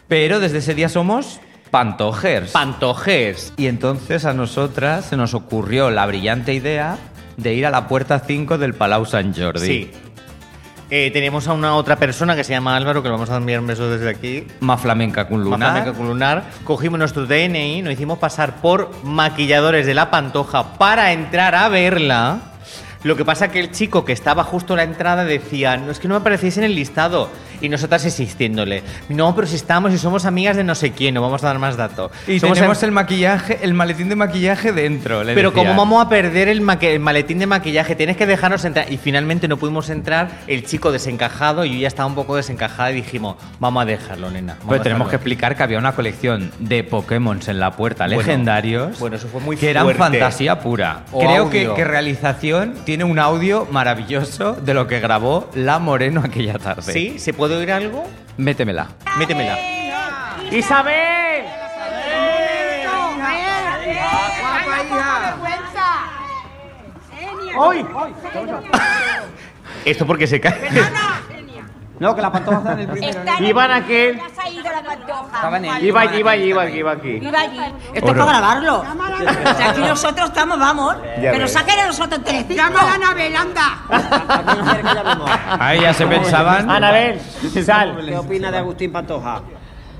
pero 0.06 0.40
desde 0.40 0.58
ese 0.58 0.74
día 0.74 0.88
somos 0.88 1.40
pantojers. 1.70 2.52
Pantojers. 2.52 3.52
y 3.56 3.66
entonces 3.66 4.24
a 4.24 4.32
nosotras 4.32 5.06
se 5.06 5.16
nos 5.16 5.34
ocurrió 5.34 5.90
la 5.90 6.06
brillante 6.06 6.54
idea 6.54 6.98
de 7.36 7.54
ir 7.54 7.66
a 7.66 7.70
la 7.70 7.88
puerta 7.88 8.20
5 8.20 8.58
del 8.58 8.74
Palau 8.74 9.06
Sant 9.06 9.36
Jordi. 9.38 9.66
Sí. 9.66 9.90
Eh, 10.90 11.11
tenemos 11.12 11.46
a 11.49 11.52
una 11.52 11.75
otra 11.75 11.96
persona 11.96 12.35
que 12.35 12.44
se 12.44 12.52
llama 12.52 12.75
Álvaro, 12.75 13.02
que 13.02 13.08
le 13.08 13.12
vamos 13.12 13.29
a 13.29 13.37
enviar 13.37 13.61
un 13.61 13.67
beso 13.67 13.90
desde 13.90 14.08
aquí. 14.08 14.46
Más 14.61 14.81
flamenca 14.81 15.29
con 15.29 15.38
Más 15.40 15.44
lunar. 15.44 15.70
flamenca 15.73 15.96
con 15.99 16.06
lunar. 16.08 16.44
Cogimos 16.64 16.99
nuestro 16.99 17.26
DNI, 17.26 17.82
nos 17.82 17.93
hicimos 17.93 18.19
pasar 18.19 18.56
por 18.62 18.90
maquilladores 19.05 19.85
de 19.85 19.93
la 19.94 20.11
Pantoja 20.11 20.73
para 20.79 21.12
entrar 21.12 21.55
a 21.55 21.69
verla. 21.69 22.38
Lo 23.04 23.14
que 23.16 23.24
pasa 23.24 23.48
que 23.48 23.60
el 23.60 23.70
chico 23.70 24.04
que 24.04 24.12
estaba 24.12 24.42
justo 24.42 24.74
a 24.74 24.76
la 24.78 24.82
entrada 24.82 25.24
decía, 25.24 25.76
no 25.76 25.92
es 25.92 26.00
que 26.00 26.08
no 26.08 26.14
me 26.14 26.20
aparecéis 26.20 26.58
en 26.58 26.64
el 26.64 26.74
listado. 26.74 27.28
Y 27.60 27.68
nosotras 27.68 28.04
insistiéndole, 28.04 28.82
no, 29.08 29.34
pero 29.34 29.46
si 29.46 29.56
estamos 29.56 29.92
y 29.92 29.98
somos 29.98 30.24
amigas 30.24 30.56
de 30.56 30.62
no 30.62 30.74
sé 30.76 30.92
quién, 30.92 31.14
no 31.14 31.22
vamos 31.22 31.42
a 31.42 31.48
dar 31.48 31.58
más 31.58 31.76
datos. 31.76 32.12
Y 32.28 32.38
Somos 32.38 32.56
tenemos 32.56 32.82
el 32.84 32.92
maquillaje, 32.92 33.58
el 33.62 33.74
maletín 33.74 34.08
de 34.08 34.14
maquillaje 34.16 34.72
dentro. 34.72 35.24
le 35.24 35.34
Pero 35.34 35.52
como 35.52 35.74
vamos 35.74 36.04
a 36.04 36.08
perder 36.08 36.48
el, 36.48 36.60
maletín 36.60 37.38
de 37.40 37.46
maquillaje, 37.46 37.96
tienes 37.96 38.16
que 38.16 38.26
dejarnos 38.26 38.64
entrar. 38.64 38.92
Y 38.92 38.96
finalmente 38.96 39.48
no 39.48 39.56
pudimos 39.56 39.90
entrar, 39.90 40.30
el 40.46 40.64
chico 40.66 40.92
desencajado 40.92 41.64
y 41.64 41.74
yo 41.74 41.78
ya 41.80 41.88
estaba 41.88 42.06
un 42.06 42.14
poco 42.14 42.36
desencajada 42.36 42.92
y 42.92 42.96
dijimos, 42.96 43.36
vamos 43.58 43.82
a 43.82 43.86
dejarlo, 43.86 44.30
nena. 44.30 44.52
vamos 44.54 44.66
Pues 44.68 44.82
tenemos 44.82 45.06
que 45.08 45.12
dejarlo". 45.12 45.16
explicar 45.18 45.56
que 45.56 45.62
había 45.64 45.78
una 45.78 45.92
colección 45.92 46.52
de 46.60 46.84
Pokémon 46.84 47.40
en 47.44 47.58
la 47.58 47.72
puerta 47.72 48.04
Bueno, 48.06 48.18
legendarios. 48.20 48.98
bueno, 49.00 49.16
eso 49.16 49.26
fue 49.28 49.40
muy 49.40 49.56
Que 49.56 49.70
eran 49.70 49.88
fantasía 49.96 50.60
pura. 50.60 51.04
O 51.10 51.20
Creo 51.20 51.50
que 51.50 51.84
realización 51.84 52.74
tiene 52.88 53.05
un 53.05 53.19
audio 53.19 53.67
maravilloso 53.70 54.55
de 54.55 54.73
lo 54.73 54.87
que 54.87 54.99
grabó 54.99 55.50
La 55.52 55.79
Moreno 55.79 56.23
aquella 56.25 56.58
tarde. 56.58 56.90
¿Sí? 56.90 57.19
¿Se 57.19 57.35
puede 57.35 57.55
oír 57.55 57.70
algo? 57.70 58.02
Métemela. 58.38 58.88
Métemela. 59.19 59.58
¡Isabel! 60.50 61.44
¡Hoy! 67.58 67.85
Esto 69.85 70.06
porque 70.06 70.26
se 70.26 70.40
cae. 70.40 70.58
No, 72.00 72.14
que 72.14 72.22
la 72.22 72.30
pantoja 72.32 72.58
está 72.58 72.72
en 72.72 72.78
el 72.80 72.88
primero. 72.88 73.18
Está 73.18 73.38
en 73.38 73.44
Iban 73.44 73.70
el- 73.70 73.82
aquel. 73.82 74.16
Ya 74.16 74.28
se 74.28 74.40
ha 74.40 74.50
ido 74.50 74.62
la 74.64 74.82
pantoja. 74.82 75.80
Iba 75.80 76.00
allí, 76.00 76.18
iba 76.18 76.30
allí, 76.30 76.44
iba 76.44 76.62
aquí, 76.62 76.76
iba 76.78 76.92
aquí. 76.92 77.08
Iba 77.22 77.40
allí. 77.40 77.60
Esto 77.92 78.10
es 78.10 78.16
para 78.18 78.24
grabarlo. 78.24 78.78
O 78.80 79.54
sea, 79.54 79.70
aquí 79.70 79.80
nosotros 79.80 80.28
estamos, 80.28 80.58
vamos. 80.58 80.96
Ya 81.20 81.32
que 81.32 81.38
nos 81.38 81.50
saquen 81.50 81.80
a 81.80 81.86
nosotros 81.86 82.20
tres. 82.24 82.48
Llama 82.48 82.80
a 82.80 82.94
Anabel, 82.94 83.36
anda. 83.36 83.78
Ahí 85.58 85.80
ya 85.80 85.92
se 85.92 86.06
pensaban. 86.06 86.70
Anabel, 86.70 87.20
sal. 87.64 87.96
¿Qué 88.04 88.16
opina 88.16 88.50
de 88.50 88.58
Agustín 88.58 88.92
Pantoja? 88.92 89.40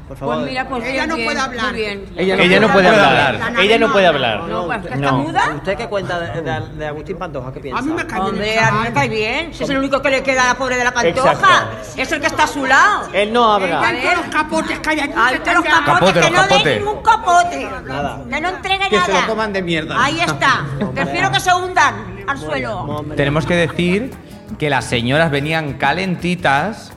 Por 0.08 0.16
favor. 0.16 0.37
Pues 0.37 0.46
mira, 0.49 0.69
pues 0.69 0.84
Ella 0.87 1.06
no 1.06 1.16
bien, 1.16 1.26
puede 1.28 1.40
hablar. 1.40 1.75
Bien. 1.75 2.04
Ella 2.16 2.61
no 2.61 2.68
puede 2.73 2.88
hablar. 2.88 3.52
La 3.52 3.62
Ella 3.62 3.78
no 3.78 3.92
puede 3.92 4.06
hablar. 4.06 4.40
No, 4.44 4.66
pues 4.66 4.85
está 4.87 5.12
muda. 5.12 5.42
¿Usted 5.56 5.76
qué 5.76 5.87
cuenta 5.87 6.18
de, 6.18 6.40
de- 6.42 6.61
de 6.76 6.87
Agustín 6.87 7.18
Pantoja? 7.18 7.52
¿Qué 7.52 7.61
piensa? 7.61 7.78
A 7.80 7.82
mí 7.82 7.92
me 7.92 8.06
cae 8.06 8.21
Hombre, 8.21 8.59
a 8.59 8.71
mí 8.73 8.78
me 8.85 8.92
cae 8.94 9.09
bien. 9.11 9.52
Si 9.54 9.64
es 9.64 9.71
el 9.71 9.76
único 9.78 10.00
que 10.00 10.09
le 10.11 10.23
queda 10.23 10.44
a 10.44 10.47
la 10.49 10.54
pobre 10.54 10.76
de 10.76 10.85
la 10.85 10.92
pantoja. 10.94 11.32
Exacto. 11.32 11.76
Es 11.97 12.11
el 12.12 12.21
que 12.21 12.26
está 12.26 12.44
a 12.44 12.47
su 12.47 12.64
lado. 12.64 13.09
Él 13.12 13.32
no 13.32 13.52
habla. 13.52 13.92
los 13.92 14.26
capotes 14.35 14.78
que 14.80 14.90
hay 14.90 15.00
aquí. 15.00 15.12
Los 15.14 15.64
capotes, 15.64 15.85
Capote, 15.85 16.21
que 16.21 16.30
los 16.30 16.49
no 16.49 16.59
den 16.64 16.78
ningún 16.78 17.02
capote. 17.02 17.68
Nada. 17.87 18.21
Que 18.30 18.40
no 18.40 18.49
entregue 18.49 18.88
Que 18.88 18.97
nada. 18.97 19.06
se 19.06 19.12
lo 19.21 19.26
coman 19.26 19.52
de 19.52 19.62
mierda. 19.62 20.02
Ahí 20.02 20.21
está. 20.21 20.64
Prefiero 20.94 21.30
que 21.30 21.40
se 21.40 21.52
hundan 21.54 22.25
al 22.26 22.38
suelo. 22.38 23.04
Tenemos 23.14 23.44
que 23.44 23.54
decir 23.54 24.11
que 24.59 24.71
las 24.71 24.87
señoras 24.87 25.30
venían 25.30 25.75
calentitas 25.75 26.92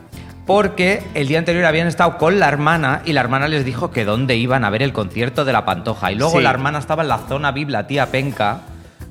porque 0.46 1.04
el 1.14 1.28
día 1.28 1.40
anterior 1.40 1.66
habían 1.66 1.88
estado 1.88 2.18
con 2.18 2.40
la 2.40 2.48
hermana 2.48 3.02
y 3.06 3.14
la 3.14 3.22
hermana 3.22 3.48
les 3.48 3.64
dijo 3.66 3.92
que 3.92 4.06
dónde 4.06 4.36
iban 4.36 4.66
a 4.66 4.70
ver 4.70 4.82
el 4.84 4.94
concierto 4.94 5.46
de 5.46 5.54
la 5.54 5.66
Pantoja. 5.66 6.12
Y 6.12 6.16
luego 6.16 6.38
Sí. 6.38 6.44
la 6.44 6.50
hermana 6.50 6.80
estaba 6.80 7.04
en 7.04 7.10
la 7.10 7.20
zona 7.20 7.52
VIP, 7.52 7.70
la 7.70 7.88
tía 7.88 8.08
Penca. 8.08 8.62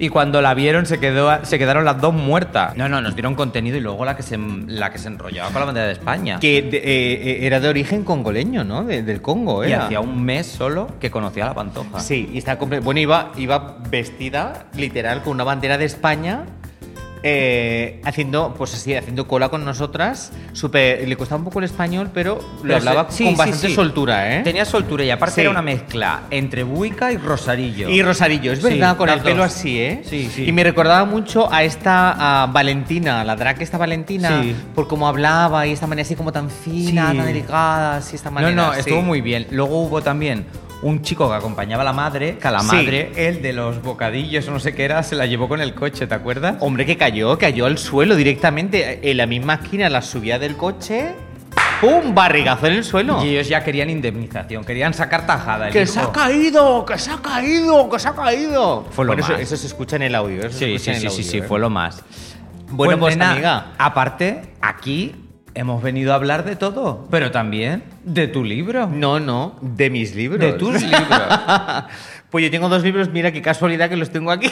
Y 0.02 0.08
cuando 0.08 0.40
la 0.40 0.54
vieron 0.54 0.86
se, 0.86 0.98
quedó, 0.98 1.44
se 1.44 1.58
quedaron 1.58 1.84
las 1.84 2.00
dos 2.00 2.14
muertas. 2.14 2.74
No, 2.74 2.88
no, 2.88 3.02
nos 3.02 3.14
dieron 3.14 3.34
contenido 3.34 3.76
y 3.76 3.80
luego 3.80 4.06
la 4.06 4.16
que 4.16 4.22
se, 4.22 4.38
la 4.38 4.90
que 4.90 4.96
se 4.96 5.08
enrollaba 5.08 5.50
con 5.50 5.60
la 5.60 5.66
bandera 5.66 5.86
de 5.88 5.92
España. 5.92 6.40
Que 6.40 6.62
de- 6.62 6.78
eh, 6.78 6.82
eh, 6.84 7.38
era 7.46 7.60
de 7.60 7.68
origen 7.68 8.02
congoleño, 8.02 8.64
¿no? 8.64 8.82
De- 8.82 9.02
del 9.02 9.20
Congo, 9.20 9.62
Y 9.62 9.72
era. 9.72 9.84
hacía 9.84 10.00
un 10.00 10.22
mes 10.24 10.46
solo 10.46 10.88
que 11.00 11.10
conocía 11.10 11.44
a 11.44 11.48
la 11.48 11.54
Pantoja. 11.54 12.00
Sí, 12.00 12.30
y 12.32 12.38
está 12.38 12.54
Bueno, 12.56 12.98
iba, 12.98 13.32
iba 13.36 13.76
vestida, 13.90 14.64
literal, 14.74 15.20
con 15.22 15.34
una 15.34 15.44
bandera 15.44 15.76
de 15.76 15.84
España. 15.84 16.44
Eh, 17.22 18.00
haciendo, 18.04 18.54
pues 18.56 18.74
así, 18.74 18.94
haciendo 18.94 19.26
cola 19.28 19.48
con 19.48 19.64
nosotras. 19.64 20.32
Súper- 20.52 21.06
le 21.06 21.16
costaba 21.16 21.38
un 21.38 21.44
poco 21.44 21.58
el 21.58 21.66
español, 21.66 22.10
pero 22.14 22.36
lo 22.36 22.62
Pero 22.62 22.76
hablaba 22.76 23.06
sí, 23.10 23.24
con 23.24 23.32
sí, 23.34 23.38
bastante 23.38 23.68
sí. 23.68 23.74
soltura, 23.74 24.36
¿eh? 24.36 24.42
Tenía 24.42 24.64
soltura 24.64 25.04
y 25.04 25.10
aparte 25.10 25.40
era 25.42 25.50
una 25.50 25.62
mezcla 25.62 26.22
entre 26.30 26.62
buica 26.62 27.12
y 27.12 27.16
rosarillo. 27.18 27.88
Y 27.90 28.02
Rosarillo, 28.02 28.52
es 28.52 28.62
verdad, 28.62 28.96
con 28.96 29.08
el 29.08 29.20
pelo 29.20 29.42
así, 29.44 29.78
¿eh? 29.78 30.02
Sí, 30.04 30.30
sí. 30.34 30.44
Y 30.46 30.52
me 30.52 30.64
recordaba 30.64 31.04
mucho 31.04 31.52
a 31.52 31.62
esta 31.62 32.42
a 32.42 32.46
Valentina, 32.46 33.22
la 33.24 33.36
drag 33.36 33.60
esta 33.62 33.76
Valentina, 33.78 34.42
por 34.74 34.88
cómo 34.88 35.06
hablaba 35.08 35.66
y 35.66 35.72
esta 35.72 35.86
manera 35.86 36.06
así 36.06 36.14
como 36.14 36.32
tan 36.32 36.48
fina, 36.50 37.06
tan 37.14 37.26
delicada, 37.26 37.96
así 37.96 38.16
esta 38.16 38.30
No, 38.30 38.34
manera. 38.36 38.54
no, 38.54 38.72
sí. 38.74 38.80
estuvo 38.80 39.02
muy 39.02 39.20
bien. 39.20 39.46
Luego 39.50 39.82
hubo 39.82 40.00
también 40.02 40.46
un 40.82 41.02
chico 41.02 41.28
que 41.28 41.34
acompañaba 41.36 41.82
a 41.82 41.84
la 41.84 41.92
madre, 41.92 42.38
que 42.38 42.48
a 42.48 42.50
la 42.50 42.60
Sí. 42.60 42.76
madre, 42.76 43.12
el 43.16 43.42
de 43.42 43.52
los 43.52 43.82
bocadillos 43.82 44.48
o 44.48 44.50
no 44.52 44.60
sé 44.60 44.74
qué 44.74 44.84
era, 44.84 45.02
se 45.02 45.14
la 45.16 45.26
llevó 45.26 45.48
con 45.48 45.60
el 45.60 45.74
coche, 45.74 46.06
¿te 46.06 46.14
acuerdas? 46.14 46.56
Hombre, 46.60 46.86
que 46.86 46.96
cayó, 46.96 47.36
cayó 47.38 47.66
al 47.66 47.76
suelo 47.78 48.16
directamente. 48.16 49.10
En 49.10 49.16
la 49.16 49.26
misma 49.26 49.54
esquina 49.54 49.88
la 49.90 50.02
subía 50.02 50.38
del 50.38 50.56
coche 50.56 51.12
¡Pum! 51.80 52.14
Barrigazo 52.14 52.66
en 52.66 52.74
el 52.74 52.84
suelo. 52.84 53.24
Y 53.24 53.30
ellos 53.30 53.48
ya 53.48 53.64
querían 53.64 53.88
indemnización, 53.88 54.64
querían 54.64 54.92
sacar 54.92 55.26
tajada. 55.26 55.70
¡Que 55.70 55.86
se 55.86 55.98
ha 55.98 56.12
caído! 56.12 56.84
¡Que 56.84 56.98
se 56.98 57.10
ha 57.10 57.16
caído! 57.16 57.88
¡Que 57.88 57.98
se 57.98 58.08
ha 58.08 58.12
caído! 58.14 58.84
Fue 58.90 59.06
lo 59.06 59.16
más. 59.16 59.30
eso 59.30 59.56
se 59.56 59.66
escucha 59.66 59.96
en 59.96 60.02
el 60.02 60.14
audio. 60.14 60.40
eso 60.40 60.58
Sí, 60.58 60.78
sí, 60.78 60.90
en 60.90 61.00
sí, 61.00 61.08
sí, 61.08 61.22
sí, 61.22 61.28
audio, 61.30 61.44
¿eh? 61.44 61.48
fue 61.48 61.58
lo 61.58 61.70
más. 61.70 62.02
Bueno, 62.68 62.98
pues, 62.98 63.16
nena, 63.16 63.32
amiga. 63.32 63.66
Aparte, 63.78 64.42
aquí 64.60 65.14
hemos 65.54 65.82
venido 65.82 66.12
a 66.12 66.16
hablar 66.16 66.44
de 66.44 66.56
todo, 66.56 67.06
pero 67.10 67.30
también 67.30 67.82
de 68.04 68.28
tu 68.28 68.44
libro. 68.44 68.86
No, 68.86 69.20
no, 69.20 69.56
de 69.60 69.90
mis 69.90 70.14
libros. 70.14 70.40
De 70.40 70.52
tus 70.52 70.82
libros. 70.82 71.00
pues 72.30 72.44
yo 72.44 72.50
tengo 72.50 72.68
dos 72.68 72.82
libros, 72.82 73.10
mira 73.10 73.32
qué 73.32 73.42
casualidad 73.42 73.88
que 73.88 73.96
los 73.96 74.10
tengo 74.10 74.30
aquí. 74.30 74.50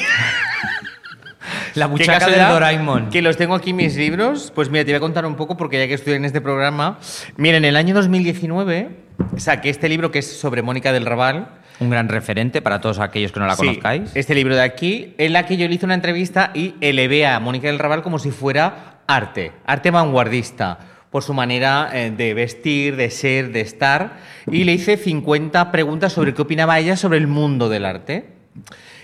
La 1.74 1.86
Qué 1.86 1.92
buchaca 1.92 2.26
del 2.26 2.48
Doraemon. 2.48 3.10
Que 3.10 3.22
los 3.22 3.36
tengo 3.36 3.54
aquí 3.54 3.72
mis 3.72 3.96
libros. 3.96 4.52
Pues 4.54 4.70
mira, 4.70 4.84
te 4.84 4.90
voy 4.90 4.96
a 4.96 5.00
contar 5.00 5.24
un 5.26 5.36
poco 5.36 5.56
porque 5.56 5.78
ya 5.78 5.86
que 5.86 5.94
estoy 5.94 6.14
en 6.14 6.24
este 6.24 6.40
programa. 6.40 6.98
Mira, 7.36 7.56
en 7.56 7.64
el 7.64 7.76
año 7.76 7.94
2019 7.94 8.90
saqué 9.36 9.70
este 9.70 9.88
libro 9.88 10.10
que 10.10 10.18
es 10.20 10.40
sobre 10.40 10.62
Mónica 10.62 10.92
del 10.92 11.06
Raval. 11.06 11.48
Un 11.80 11.90
gran 11.90 12.08
referente 12.08 12.60
para 12.60 12.80
todos 12.80 12.98
aquellos 12.98 13.30
que 13.30 13.38
no 13.38 13.46
la 13.46 13.54
Sí, 13.54 13.64
conozcáis. 13.64 14.10
Este 14.16 14.34
libro 14.34 14.56
de 14.56 14.62
aquí, 14.62 15.14
en 15.18 15.32
la 15.32 15.46
que 15.46 15.56
yo 15.56 15.68
le 15.68 15.74
hice 15.74 15.84
una 15.84 15.94
entrevista 15.94 16.50
y 16.52 16.74
elevé 16.80 17.26
a 17.26 17.38
Mónica 17.38 17.68
del 17.68 17.78
Raval 17.78 18.02
como 18.02 18.18
si 18.18 18.32
fuera 18.32 18.97
arte, 19.08 19.50
arte 19.66 19.90
vanguardista, 19.90 20.78
por 21.10 21.22
su 21.24 21.32
manera 21.34 21.88
eh, 21.92 22.12
de 22.16 22.34
vestir, 22.34 22.94
de 22.94 23.10
ser, 23.10 23.50
de 23.50 23.62
estar. 23.62 24.18
Y 24.46 24.64
le 24.64 24.74
hice 24.74 24.96
50 24.96 25.72
preguntas 25.72 26.12
sobre 26.12 26.34
qué 26.34 26.42
opinaba 26.42 26.78
ella 26.78 26.96
sobre 26.96 27.18
el 27.18 27.26
mundo 27.26 27.68
del 27.68 27.84
arte. 27.86 28.26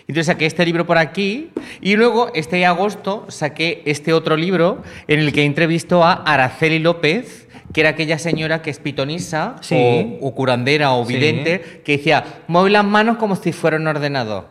Entonces 0.06 0.26
saqué 0.26 0.44
este 0.44 0.66
libro 0.66 0.86
por 0.86 0.98
aquí 0.98 1.50
y 1.80 1.96
luego 1.96 2.30
este 2.34 2.66
agosto 2.66 3.24
saqué 3.30 3.82
este 3.86 4.12
otro 4.12 4.36
libro 4.36 4.82
en 5.08 5.18
el 5.20 5.32
que 5.32 5.44
entrevistó 5.44 6.04
a 6.04 6.12
Araceli 6.12 6.78
López, 6.78 7.48
que 7.72 7.80
era 7.80 7.90
aquella 7.90 8.18
señora 8.18 8.60
que 8.60 8.68
es 8.68 8.78
pitonisa 8.80 9.56
Sí. 9.62 9.74
o, 10.20 10.28
o 10.28 10.34
curandera 10.34 10.92
o 10.92 11.06
Sí. 11.06 11.14
vidente, 11.14 11.80
que 11.86 11.96
decía, 11.96 12.22
mueve 12.48 12.68
las 12.68 12.84
manos 12.84 13.16
como 13.16 13.34
si 13.34 13.52
fuera 13.52 13.78
un 13.78 13.86
ordenador. 13.86 14.48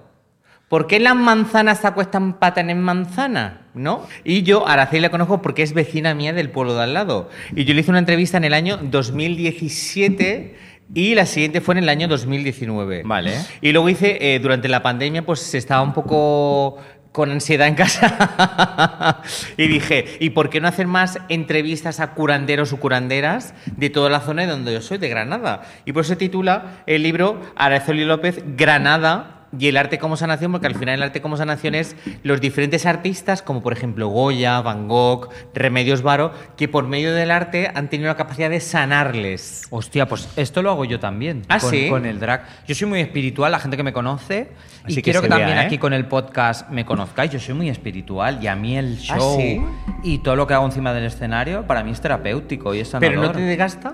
¿Por 0.69 0.87
qué 0.87 0.99
las 0.99 1.15
manzanas 1.15 1.81
se 1.81 1.87
acuestan 1.87 2.33
para 2.33 2.55
tener 2.55 2.75
manzana? 2.75 3.62
¿No? 3.73 4.07
Y 4.23 4.43
yo, 4.43 4.67
Araceli 4.67 5.01
la 5.01 5.09
conozco 5.09 5.41
porque 5.41 5.63
es 5.63 5.73
vecina 5.73 6.13
mía 6.13 6.33
del 6.33 6.49
pueblo 6.49 6.75
de 6.75 6.83
al 6.83 6.93
lado. 6.93 7.29
Y 7.55 7.65
yo 7.65 7.73
le 7.73 7.81
hice 7.81 7.89
una 7.89 7.99
entrevista 7.99 8.37
en 8.37 8.43
el 8.43 8.53
año 8.53 8.77
2017 8.77 10.55
y 10.93 11.15
la 11.15 11.25
siguiente 11.25 11.59
fue 11.61 11.73
en 11.73 11.79
el 11.79 11.89
año 11.89 12.07
2019. 12.07 13.01
Vale. 13.03 13.33
Y 13.61 13.71
luego 13.71 13.89
hice, 13.89 14.35
eh, 14.35 14.39
durante 14.39 14.67
la 14.67 14.83
pandemia, 14.83 15.25
pues 15.25 15.53
estaba 15.55 15.81
un 15.81 15.93
poco 15.93 16.77
con 17.11 17.31
ansiedad 17.31 17.67
en 17.67 17.75
casa 17.75 19.21
y 19.57 19.67
dije, 19.67 20.17
¿y 20.19 20.31
por 20.31 20.49
qué 20.49 20.59
no 20.59 20.67
hacer 20.67 20.87
más 20.87 21.19
entrevistas 21.29 21.99
a 21.99 22.13
curanderos 22.13 22.73
o 22.73 22.79
curanderas 22.79 23.53
de 23.77 23.91
toda 23.91 24.09
la 24.09 24.19
zona 24.19 24.41
de 24.41 24.47
donde 24.49 24.73
yo 24.73 24.81
soy, 24.81 24.97
de 24.97 25.09
Granada? 25.09 25.61
Y 25.85 25.93
por 25.93 26.01
eso 26.01 26.09
se 26.09 26.15
titula 26.15 26.83
el 26.87 27.03
libro 27.03 27.39
Araceli 27.55 28.03
López, 28.03 28.43
Granada 28.57 29.42
y 29.57 29.67
el 29.67 29.77
arte 29.77 29.99
como 29.99 30.17
sanación, 30.17 30.51
porque 30.51 30.67
al 30.67 30.75
final 30.75 30.95
el 30.95 31.03
arte 31.03 31.21
como 31.21 31.37
sanación 31.37 31.75
es 31.75 31.95
los 32.23 32.41
diferentes 32.41 32.85
artistas, 32.85 33.41
como 33.41 33.61
por 33.61 33.73
ejemplo 33.73 34.07
Goya, 34.07 34.61
Van 34.61 34.87
Gogh, 34.87 35.29
Remedios 35.53 36.01
Varo, 36.01 36.33
que 36.57 36.67
por 36.67 36.87
medio 36.87 37.13
del 37.13 37.31
arte 37.31 37.71
han 37.73 37.89
tenido 37.89 38.09
la 38.09 38.15
capacidad 38.15 38.49
de 38.49 38.59
sanarles. 38.59 39.67
Hostia, 39.69 40.07
pues 40.07 40.29
esto 40.35 40.61
lo 40.61 40.71
hago 40.71 40.85
yo 40.85 40.99
también. 40.99 41.43
¿Ah, 41.49 41.59
con, 41.59 41.69
sí? 41.69 41.89
con 41.89 42.05
el 42.05 42.19
drag. 42.19 42.45
Yo 42.67 42.75
soy 42.75 42.87
muy 42.87 42.99
espiritual, 42.99 43.51
la 43.51 43.59
gente 43.59 43.77
que 43.77 43.83
me 43.83 43.93
conoce. 43.93 44.51
Así 44.83 44.93
y 44.93 44.95
que 44.95 45.01
quiero 45.03 45.21
que 45.21 45.29
también 45.29 45.49
vea, 45.49 45.63
¿eh? 45.63 45.65
aquí 45.65 45.77
con 45.77 45.93
el 45.93 46.07
podcast 46.07 46.69
me 46.69 46.85
conozcáis. 46.85 47.31
Yo 47.31 47.39
soy 47.39 47.53
muy 47.53 47.69
espiritual 47.69 48.39
y 48.41 48.47
a 48.47 48.55
mí 48.55 48.77
el 48.77 48.97
¿Ah, 49.09 49.17
show 49.17 49.37
sí? 49.37 49.61
y 50.03 50.17
todo 50.19 50.35
lo 50.35 50.47
que 50.47 50.55
hago 50.55 50.65
encima 50.65 50.93
del 50.93 51.05
escenario 51.05 51.65
para 51.67 51.83
mí 51.83 51.91
es 51.91 52.01
terapéutico 52.01 52.73
y 52.73 52.79
es 52.79 52.89
sanador. 52.89 53.15
¿Pero 53.15 53.27
no 53.27 53.31
te 53.31 53.41
desgasta? 53.41 53.93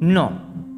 No. 0.00 0.69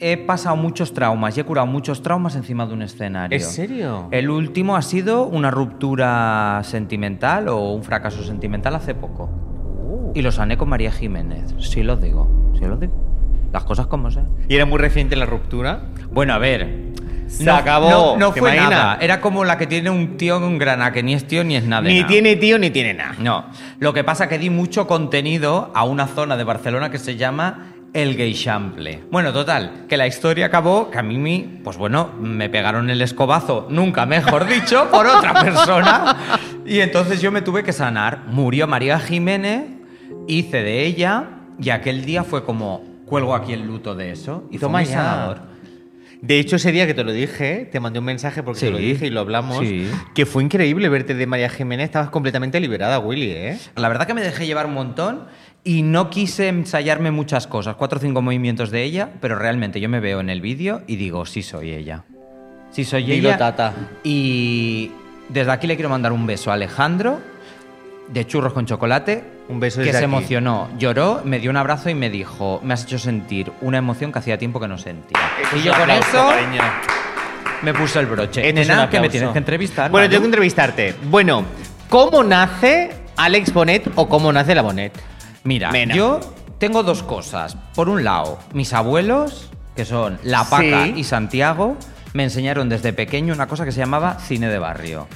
He 0.00 0.16
pasado 0.16 0.54
muchos 0.54 0.94
traumas 0.94 1.36
y 1.36 1.40
he 1.40 1.44
curado 1.44 1.66
muchos 1.66 2.02
traumas 2.02 2.36
encima 2.36 2.66
de 2.66 2.72
un 2.72 2.82
escenario. 2.82 3.36
¿En 3.36 3.42
serio? 3.42 4.08
El 4.12 4.30
último 4.30 4.76
ha 4.76 4.82
sido 4.82 5.24
una 5.26 5.50
ruptura 5.50 6.60
sentimental 6.62 7.48
o 7.48 7.72
un 7.72 7.82
fracaso 7.82 8.22
sentimental 8.22 8.76
hace 8.76 8.94
poco. 8.94 9.24
Uh. 9.24 10.12
Y 10.14 10.22
lo 10.22 10.30
sané 10.30 10.56
con 10.56 10.68
María 10.68 10.92
Jiménez. 10.92 11.52
Sí 11.58 11.82
lo 11.82 11.96
digo, 11.96 12.28
sí 12.56 12.64
lo 12.64 12.76
digo. 12.76 12.92
Las 13.52 13.64
cosas 13.64 13.88
como 13.88 14.12
sean. 14.12 14.28
¿Y 14.48 14.54
era 14.54 14.66
muy 14.66 14.78
reciente 14.78 15.16
la 15.16 15.26
ruptura? 15.26 15.86
Bueno, 16.12 16.32
a 16.32 16.38
ver. 16.38 16.92
Se 17.26 17.50
acabó. 17.50 17.90
No, 17.90 18.16
no 18.16 18.32
¿Te 18.32 18.40
fue 18.40 18.54
nada. 18.54 18.98
Era 19.00 19.20
como 19.20 19.44
la 19.44 19.58
que 19.58 19.66
tiene 19.66 19.90
un 19.90 20.16
tío 20.16 20.36
en 20.36 20.58
grana, 20.58 20.92
que 20.92 21.02
ni 21.02 21.14
es 21.14 21.26
tío 21.26 21.42
ni 21.42 21.56
es 21.56 21.64
nada. 21.64 21.88
Ni 21.88 21.96
nada. 21.96 22.06
tiene 22.06 22.36
tío 22.36 22.56
ni 22.58 22.70
tiene 22.70 22.94
nada. 22.94 23.16
No. 23.18 23.46
Lo 23.80 23.92
que 23.92 24.04
pasa 24.04 24.28
que 24.28 24.38
di 24.38 24.48
mucho 24.48 24.86
contenido 24.86 25.72
a 25.74 25.82
una 25.82 26.06
zona 26.06 26.36
de 26.36 26.44
Barcelona 26.44 26.90
que 26.90 26.98
se 26.98 27.16
llama 27.16 27.74
el 27.92 28.16
Geixample. 28.16 29.04
Bueno, 29.10 29.32
total, 29.32 29.86
que 29.88 29.96
la 29.96 30.06
historia 30.06 30.46
acabó 30.46 30.90
que 30.90 30.98
a 30.98 31.02
mí, 31.02 31.60
pues 31.64 31.76
bueno, 31.76 32.12
me 32.20 32.48
pegaron 32.48 32.90
el 32.90 33.00
escobazo, 33.02 33.66
nunca 33.70 34.06
mejor 34.06 34.46
dicho, 34.48 34.88
por 34.90 35.06
otra 35.06 35.34
persona. 35.40 36.16
Y 36.66 36.80
entonces 36.80 37.20
yo 37.20 37.32
me 37.32 37.42
tuve 37.42 37.62
que 37.62 37.72
sanar. 37.72 38.24
Murió 38.26 38.66
María 38.66 38.98
Jiménez, 38.98 39.64
hice 40.26 40.62
de 40.62 40.84
ella 40.84 41.24
y 41.60 41.70
aquel 41.70 42.04
día 42.04 42.24
fue 42.24 42.44
como, 42.44 42.84
cuelgo 43.06 43.34
aquí 43.34 43.52
el 43.52 43.66
luto 43.66 43.94
de 43.94 44.12
eso. 44.12 44.44
Y 44.50 44.58
Toma 44.58 44.78
fue 44.78 44.86
muy 44.86 44.94
sanador. 44.94 45.40
De 46.20 46.38
hecho, 46.40 46.56
ese 46.56 46.72
día 46.72 46.86
que 46.86 46.94
te 46.94 47.04
lo 47.04 47.12
dije, 47.12 47.68
te 47.70 47.78
mandé 47.80 48.00
un 48.00 48.04
mensaje 48.04 48.42
porque 48.42 48.60
te 48.60 48.66
Sí. 48.66 48.72
lo 48.72 48.78
dije 48.78 49.06
y 49.06 49.10
lo 49.10 49.20
hablamos, 49.20 49.58
Sí. 49.60 49.88
que 50.14 50.26
fue 50.26 50.42
increíble 50.42 50.88
verte 50.88 51.14
de 51.14 51.26
María 51.26 51.48
Jiménez. 51.48 51.84
Estabas 51.86 52.10
completamente 52.10 52.58
liberada, 52.60 52.98
Willy, 52.98 53.30
¿eh? 53.30 53.58
La 53.76 53.88
verdad 53.88 54.06
que 54.06 54.14
me 54.14 54.22
dejé 54.22 54.44
llevar 54.46 54.66
un 54.66 54.74
montón 54.74 55.24
y 55.62 55.82
no 55.82 56.10
quise 56.10 56.48
ensayarme 56.48 57.10
muchas 57.12 57.46
cosas, 57.46 57.76
cuatro 57.76 57.98
o 57.98 58.02
cinco 58.02 58.20
movimientos 58.22 58.70
de 58.70 58.82
ella, 58.82 59.10
pero 59.20 59.36
realmente 59.38 59.80
yo 59.80 59.88
me 59.88 60.00
veo 60.00 60.18
en 60.20 60.28
el 60.30 60.40
vídeo 60.40 60.82
y 60.88 60.96
digo, 60.96 61.24
sí 61.24 61.42
soy 61.42 61.70
ella. 61.70 62.04
Sí 62.70 62.84
soy 62.84 63.04
Dilo, 63.04 63.28
ella. 63.28 63.38
tata. 63.38 63.74
Y 64.02 64.90
desde 65.28 65.52
aquí 65.52 65.66
le 65.66 65.76
quiero 65.76 65.88
mandar 65.88 66.12
un 66.12 66.26
beso 66.26 66.50
a 66.50 66.54
Alejandro 66.54 67.20
de 68.08 68.26
churros 68.26 68.52
con 68.52 68.66
chocolate. 68.66 69.24
Un 69.48 69.60
beso 69.60 69.78
que 69.80 69.86
desde 69.86 69.98
se 70.00 70.04
aquí. 70.04 70.14
emocionó, 70.14 70.68
lloró, 70.78 71.22
me 71.24 71.38
dio 71.38 71.50
un 71.50 71.56
abrazo 71.56 71.88
y 71.90 71.94
me 71.94 72.10
dijo, 72.10 72.60
me 72.62 72.74
has 72.74 72.84
hecho 72.84 72.98
sentir 72.98 73.50
una 73.60 73.78
emoción 73.78 74.12
que 74.12 74.18
hacía 74.18 74.38
tiempo 74.38 74.60
que 74.60 74.68
no 74.68 74.76
sentía. 74.78 75.18
y 75.56 75.62
yo 75.62 75.72
con 75.72 75.82
aplauso, 75.82 76.08
eso 76.08 76.28
cariño. 76.28 76.62
me 77.62 77.74
puse 77.74 77.98
el 78.00 78.06
broche. 78.06 78.46
Esto 78.48 78.60
es 78.60 78.66
un 78.68 78.74
Nena, 78.76 78.88
que 78.90 78.96
me 79.00 79.06
aplauso. 79.06 79.10
tienes 79.12 79.30
que 79.32 79.38
entrevistar. 79.38 79.90
Bueno, 79.90 80.04
Manu. 80.04 80.10
tengo 80.10 80.22
que 80.22 80.26
entrevistarte. 80.26 80.94
Bueno, 81.04 81.44
¿cómo 81.88 82.22
nace 82.24 82.90
Alex 83.16 83.52
Bonet 83.52 83.90
o 83.94 84.08
cómo 84.08 84.32
nace 84.32 84.54
la 84.54 84.62
Bonet? 84.62 84.92
Mira, 85.44 85.70
Mena. 85.70 85.94
yo 85.94 86.20
tengo 86.58 86.82
dos 86.82 87.02
cosas. 87.02 87.56
Por 87.74 87.88
un 87.88 88.04
lado, 88.04 88.38
mis 88.52 88.72
abuelos, 88.74 89.50
que 89.76 89.84
son 89.84 90.18
La 90.24 90.44
Paca 90.44 90.84
Sí. 90.84 90.94
y 90.96 91.04
Santiago, 91.04 91.76
me 92.12 92.24
enseñaron 92.24 92.68
desde 92.68 92.92
pequeño 92.92 93.32
una 93.32 93.46
cosa 93.46 93.64
que 93.64 93.72
se 93.72 93.78
llamaba 93.80 94.18
cine 94.18 94.48
de 94.48 94.58
barrio. 94.58 95.06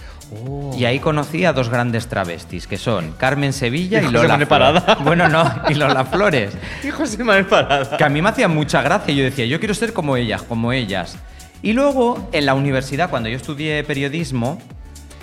Oh. 0.46 0.74
Y 0.76 0.84
ahí 0.86 0.98
conocí 0.98 1.44
a 1.44 1.52
dos 1.52 1.68
grandes 1.68 2.08
travestis, 2.08 2.66
que 2.66 2.78
son 2.78 3.12
Carmen 3.12 3.52
Sevilla 3.52 4.00
Y 4.00 4.10
Lola 4.10 4.28
Manuel. 4.28 4.48
Parada. 4.48 4.96
Bueno, 5.04 5.28
no, 5.28 5.44
y 5.68 5.74
Lola 5.74 6.04
Flores. 6.04 6.52
Y 6.82 6.90
José 6.90 7.18
Manuel 7.22 7.46
Parada. 7.46 7.96
Que 7.96 8.04
a 8.04 8.08
mí 8.08 8.22
me 8.22 8.30
hacían 8.30 8.54
mucha 8.54 8.80
gracia. 8.82 9.12
Yo 9.14 9.24
decía, 9.24 9.44
yo 9.46 9.58
quiero 9.58 9.74
ser 9.74 9.92
como 9.92 10.16
ellas, 10.16 10.42
como 10.42 10.72
ellas. 10.72 11.16
Y 11.62 11.74
luego, 11.74 12.28
en 12.32 12.46
la 12.46 12.54
universidad, 12.54 13.10
cuando 13.10 13.28
yo 13.28 13.36
estudié 13.36 13.84
periodismo, 13.84 14.58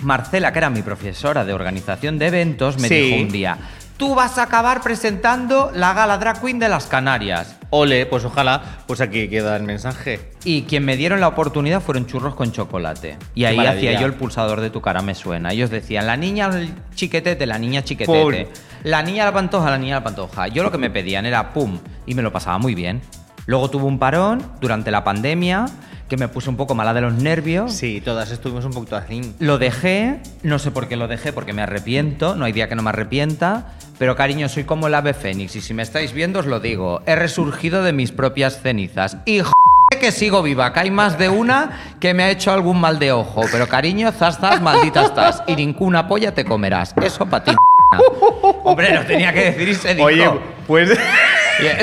Marcela, 0.00 0.52
que 0.52 0.58
era 0.58 0.70
mi 0.70 0.82
profesora 0.82 1.44
de 1.44 1.52
organización 1.52 2.18
de 2.18 2.28
eventos, 2.28 2.78
me 2.78 2.88
Sí. 2.88 2.94
dijo 2.94 3.22
un 3.22 3.28
día, 3.30 3.58
tú 3.96 4.14
vas 4.14 4.38
a 4.38 4.44
acabar 4.44 4.80
presentando 4.80 5.70
la 5.74 5.92
gala 5.92 6.16
Drag 6.18 6.40
Queen 6.40 6.58
de 6.58 6.68
las 6.70 6.86
Canarias. 6.86 7.56
Ole, 7.70 8.04
pues 8.06 8.24
ojalá, 8.24 8.82
pues 8.86 9.00
aquí 9.00 9.28
queda 9.28 9.56
el 9.56 9.62
mensaje. 9.62 10.32
Y 10.44 10.62
quien 10.62 10.84
me 10.84 10.96
dieron 10.96 11.20
la 11.20 11.28
oportunidad 11.28 11.80
fueron 11.80 12.06
churros 12.06 12.34
con 12.34 12.50
chocolate. 12.50 13.16
Y 13.34 13.44
ahí 13.44 13.58
hacía 13.58 13.98
yo 13.98 14.06
el 14.06 14.14
pulsador 14.14 14.60
de 14.60 14.70
tu 14.70 14.80
cara 14.80 15.02
me 15.02 15.14
suena. 15.14 15.52
Ellos 15.52 15.70
decían, 15.70 16.06
la 16.06 16.16
niña 16.16 16.50
chiquetete, 16.94 17.46
la 17.46 17.58
niña 17.58 17.82
chiquetete. 17.84 18.48
La 18.82 19.02
niña 19.02 19.24
la 19.24 19.32
pantoja, 19.32 19.70
la 19.70 19.78
niña 19.78 19.96
la 19.96 20.04
pantoja. 20.04 20.48
Yo 20.48 20.62
lo 20.62 20.72
que 20.72 20.78
me 20.78 20.90
pedían 20.90 21.26
era 21.26 21.52
pum. 21.52 21.78
Y 22.06 22.14
me 22.14 22.22
lo 22.22 22.32
pasaba 22.32 22.58
muy 22.58 22.74
bien. 22.74 23.02
Luego 23.46 23.70
tuve 23.70 23.84
un 23.84 23.98
parón 23.98 24.42
durante 24.60 24.90
la 24.90 25.04
pandemia 25.04 25.66
que 26.10 26.18
me 26.18 26.28
puse 26.28 26.50
un 26.50 26.56
poco 26.56 26.74
mala 26.74 26.92
de 26.92 27.00
los 27.00 27.14
nervios. 27.14 27.72
Sí, 27.72 28.02
todas 28.04 28.30
estuvimos 28.30 28.64
un 28.66 28.72
poquito 28.72 28.96
así. 28.96 29.32
Lo 29.38 29.56
dejé, 29.56 30.18
no 30.42 30.58
sé 30.58 30.70
por 30.70 30.88
qué 30.88 30.96
lo 30.96 31.08
dejé, 31.08 31.32
porque 31.32 31.54
me 31.54 31.62
arrepiento, 31.62 32.34
no 32.36 32.44
hay 32.44 32.52
día 32.52 32.68
que 32.68 32.74
no 32.74 32.82
me 32.82 32.90
arrepienta, 32.90 33.68
pero 33.98 34.16
cariño, 34.16 34.48
soy 34.50 34.64
como 34.64 34.88
el 34.88 34.94
ave 34.94 35.14
fénix 35.14 35.56
y 35.56 35.60
si 35.62 35.72
me 35.72 35.82
estáis 35.82 36.12
viendo 36.12 36.40
os 36.40 36.46
lo 36.46 36.60
digo, 36.60 37.00
he 37.06 37.14
resurgido 37.16 37.82
de 37.82 37.92
mis 37.92 38.12
propias 38.12 38.60
cenizas 38.60 39.16
y 39.24 39.38
j- 39.40 39.52
que 40.00 40.10
sigo 40.12 40.42
viva, 40.42 40.72
que 40.72 40.80
hay 40.80 40.90
más 40.90 41.18
de 41.18 41.28
una 41.28 41.94
que 42.00 42.12
me 42.14 42.24
ha 42.24 42.30
hecho 42.30 42.52
algún 42.52 42.80
mal 42.80 42.98
de 42.98 43.12
ojo, 43.12 43.42
pero 43.52 43.66
cariño, 43.68 44.10
zas, 44.12 44.38
zas, 44.38 44.60
maldita 44.60 45.04
estás 45.04 45.42
y 45.46 45.54
ninguna 45.56 46.08
polla 46.08 46.34
te 46.34 46.44
comerás, 46.44 46.92
eso 47.02 47.24
para 47.26 47.44
ti. 47.44 47.52
Hombre, 48.64 48.94
lo 48.94 49.04
tenía 49.04 49.32
que 49.32 49.50
decir 49.52 49.68
y 49.68 49.74
se 49.74 49.94
dijo. 49.94 50.06
Oye, 50.06 50.28
pues 50.66 50.90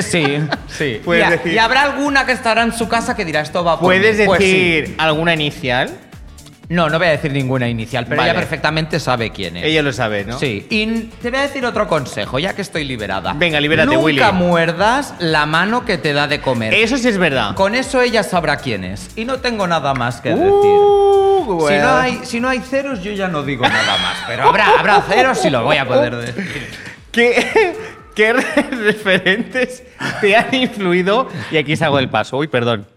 Sí, 0.02 0.40
sí. 0.68 1.02
Puedes 1.06 1.28
y, 1.28 1.32
decir- 1.32 1.54
y 1.54 1.58
habrá 1.58 1.84
alguna 1.84 2.26
que 2.26 2.32
estará 2.34 2.64
en 2.64 2.74
su 2.74 2.88
casa 2.88 3.16
que 3.16 3.26
dirá 3.26 3.42
esto 3.42 3.64
va 3.64 3.80
por 3.80 3.88
puedes 3.90 4.18
mí. 4.20 4.26
Pues 4.26 4.40
sí. 4.42 4.46
decir 4.52 4.96
alguna 4.98 5.34
inicial. 5.34 5.92
No, 6.70 6.90
no 6.90 6.98
voy 7.00 7.08
a 7.08 7.12
decir 7.12 7.32
ninguna 7.32 7.70
inicial, 7.70 8.04
pero 8.04 8.18
Vale. 8.18 8.32
ella 8.32 8.40
perfectamente 8.42 9.00
sabe 9.00 9.30
quién 9.32 9.56
es. 9.56 9.64
Ella 9.64 9.82
lo 9.82 9.94
sabe, 9.94 10.26
¿no? 10.26 10.38
Sí, 10.38 10.68
y 10.70 10.86
te 11.22 11.30
voy 11.30 11.40
a 11.40 11.44
decir 11.44 11.66
otro 11.66 11.88
consejo, 11.88 12.40
ya 12.40 12.54
que 12.56 12.62
estoy 12.62 12.84
liberada. 12.84 13.32
Venga, 13.32 13.58
libérate, 13.62 13.88
Nunca 13.96 14.04
Willy. 14.04 14.22
muerdas 14.34 15.14
la 15.20 15.46
mano 15.46 15.86
que 15.86 15.98
te 15.98 16.12
da 16.12 16.28
de 16.28 16.42
comer. 16.42 16.74
Eso 16.74 16.98
sí 16.98 17.08
es 17.08 17.18
verdad. 17.18 17.56
Con 17.56 17.74
eso 17.74 18.02
ella 18.02 18.22
sabrá 18.22 18.58
quién 18.58 18.84
es. 18.84 19.12
Y 19.16 19.24
no 19.24 19.38
tengo 19.40 19.66
nada 19.66 19.94
más 19.94 20.20
que 20.20 20.32
decir. 20.32 20.44
Uh, 20.52 21.46
Si 21.48 21.54
bueno. 21.54 21.88
no, 21.90 21.98
hay, 22.00 22.20
si 22.24 22.42
no 22.42 22.50
hay 22.50 22.60
ceros, 22.60 23.02
yo 23.02 23.14
ya 23.14 23.30
no 23.30 23.44
digo 23.44 23.64
nada 23.66 23.98
más. 24.00 24.18
Pero 24.28 24.44
habrá, 24.50 24.68
habrá 24.78 25.02
ceros 25.04 25.46
y 25.46 25.50
lo 25.50 25.64
voy 25.64 25.78
a 25.78 25.88
poder 25.88 26.16
decir. 26.18 26.68
¿Qué, 27.14 27.76
qué 28.18 28.34
referentes 28.72 29.84
te 30.20 30.36
han 30.36 30.54
influido? 30.56 31.30
Y 31.52 31.58
aquí 31.58 31.76
salgo 31.76 31.98
del 31.98 32.10
paso. 32.10 32.38
Uy, 32.38 32.48
perdón. 32.48 32.88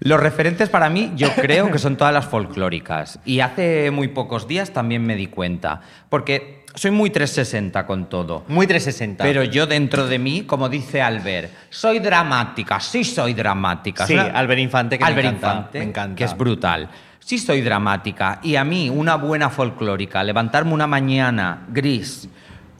Los 0.00 0.18
referentes 0.18 0.68
para 0.70 0.88
mí, 0.88 1.12
yo 1.14 1.28
creo 1.34 1.70
que 1.70 1.78
son 1.78 1.96
todas 1.96 2.12
las 2.12 2.24
folclóricas. 2.24 3.20
Y 3.24 3.40
hace 3.40 3.90
muy 3.92 4.08
pocos 4.08 4.48
días 4.48 4.72
también 4.72 5.04
me 5.04 5.14
di 5.14 5.26
cuenta. 5.28 5.82
Porque 6.08 6.64
soy 6.74 6.90
muy 6.90 7.10
360 7.10 7.86
con 7.86 8.08
todo. 8.08 8.44
Muy 8.48 8.66
360. 8.66 9.22
Pero 9.22 9.44
yo 9.44 9.66
dentro 9.66 10.08
de 10.08 10.18
mí, 10.18 10.42
como 10.42 10.68
dice 10.70 11.02
Albert, 11.02 11.52
soy 11.68 11.98
dramática, 12.00 12.80
sí 12.80 13.04
soy 13.04 13.34
dramática. 13.34 14.06
Sí, 14.06 14.16
Albert 14.16 14.58
Infante, 14.60 14.98
que 14.98 15.04
me 15.04 15.10
Albert 15.10 15.28
encanta, 15.28 15.48
Infante, 15.52 15.78
me 15.78 15.84
encanta. 15.84 16.16
que 16.16 16.24
es 16.24 16.36
brutal. 16.36 16.88
Sí 17.20 17.38
soy 17.38 17.60
dramática. 17.60 18.40
Y 18.42 18.56
a 18.56 18.64
mí, 18.64 18.88
una 18.88 19.14
buena 19.16 19.50
folclórica, 19.50 20.24
levantarme 20.24 20.72
una 20.72 20.88
mañana 20.88 21.66
gris, 21.68 22.28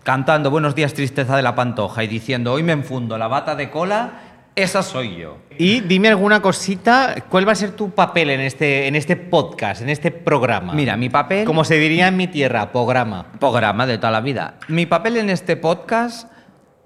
cantando 0.03 0.51
Buenos 0.51 0.75
días, 0.75 0.95
tristeza 0.95 1.37
de 1.37 1.43
la 1.43 1.55
pantoja 1.55 2.03
y 2.05 2.09
diciendo 2.09 2.53
hoy 2.53 2.63
me 2.63 2.73
enfundo 2.73 3.17
la 3.19 3.29
bata 3.29 3.55
de 3.55 3.71
cola, 3.71 4.21
esa 4.55 4.83
soy 4.83 5.17
yo. 5.17 5.39
Y 5.59 5.81
dime 5.81 6.09
alguna 6.09 6.43
cosita, 6.43 7.15
¿cuál 7.29 7.47
va 7.47 7.53
a 7.53 7.57
ser 7.57 7.73
tu 7.73 7.91
papel 7.91 8.31
en 8.31 8.41
este, 8.41 8.87
en 8.87 8.97
este 8.97 9.17
podcast, 9.17 9.81
en 9.83 9.89
este 9.89 10.11
programa? 10.11 10.75
Mira, 10.75 10.97
mi 10.97 11.09
papel... 11.09 11.47
Como 11.47 11.65
se 11.65 11.77
diría 11.77 12.09
en 12.09 12.17
mi 12.17 12.27
tierra, 12.27 12.73
programa. 12.73 13.27
programa 13.39 13.87
de 13.87 13.99
toda 13.99 14.11
la 14.11 14.21
vida. 14.21 14.55
Mi 14.69 14.87
papel 14.87 15.17
en 15.17 15.31
este 15.31 15.57
podcast 15.57 16.31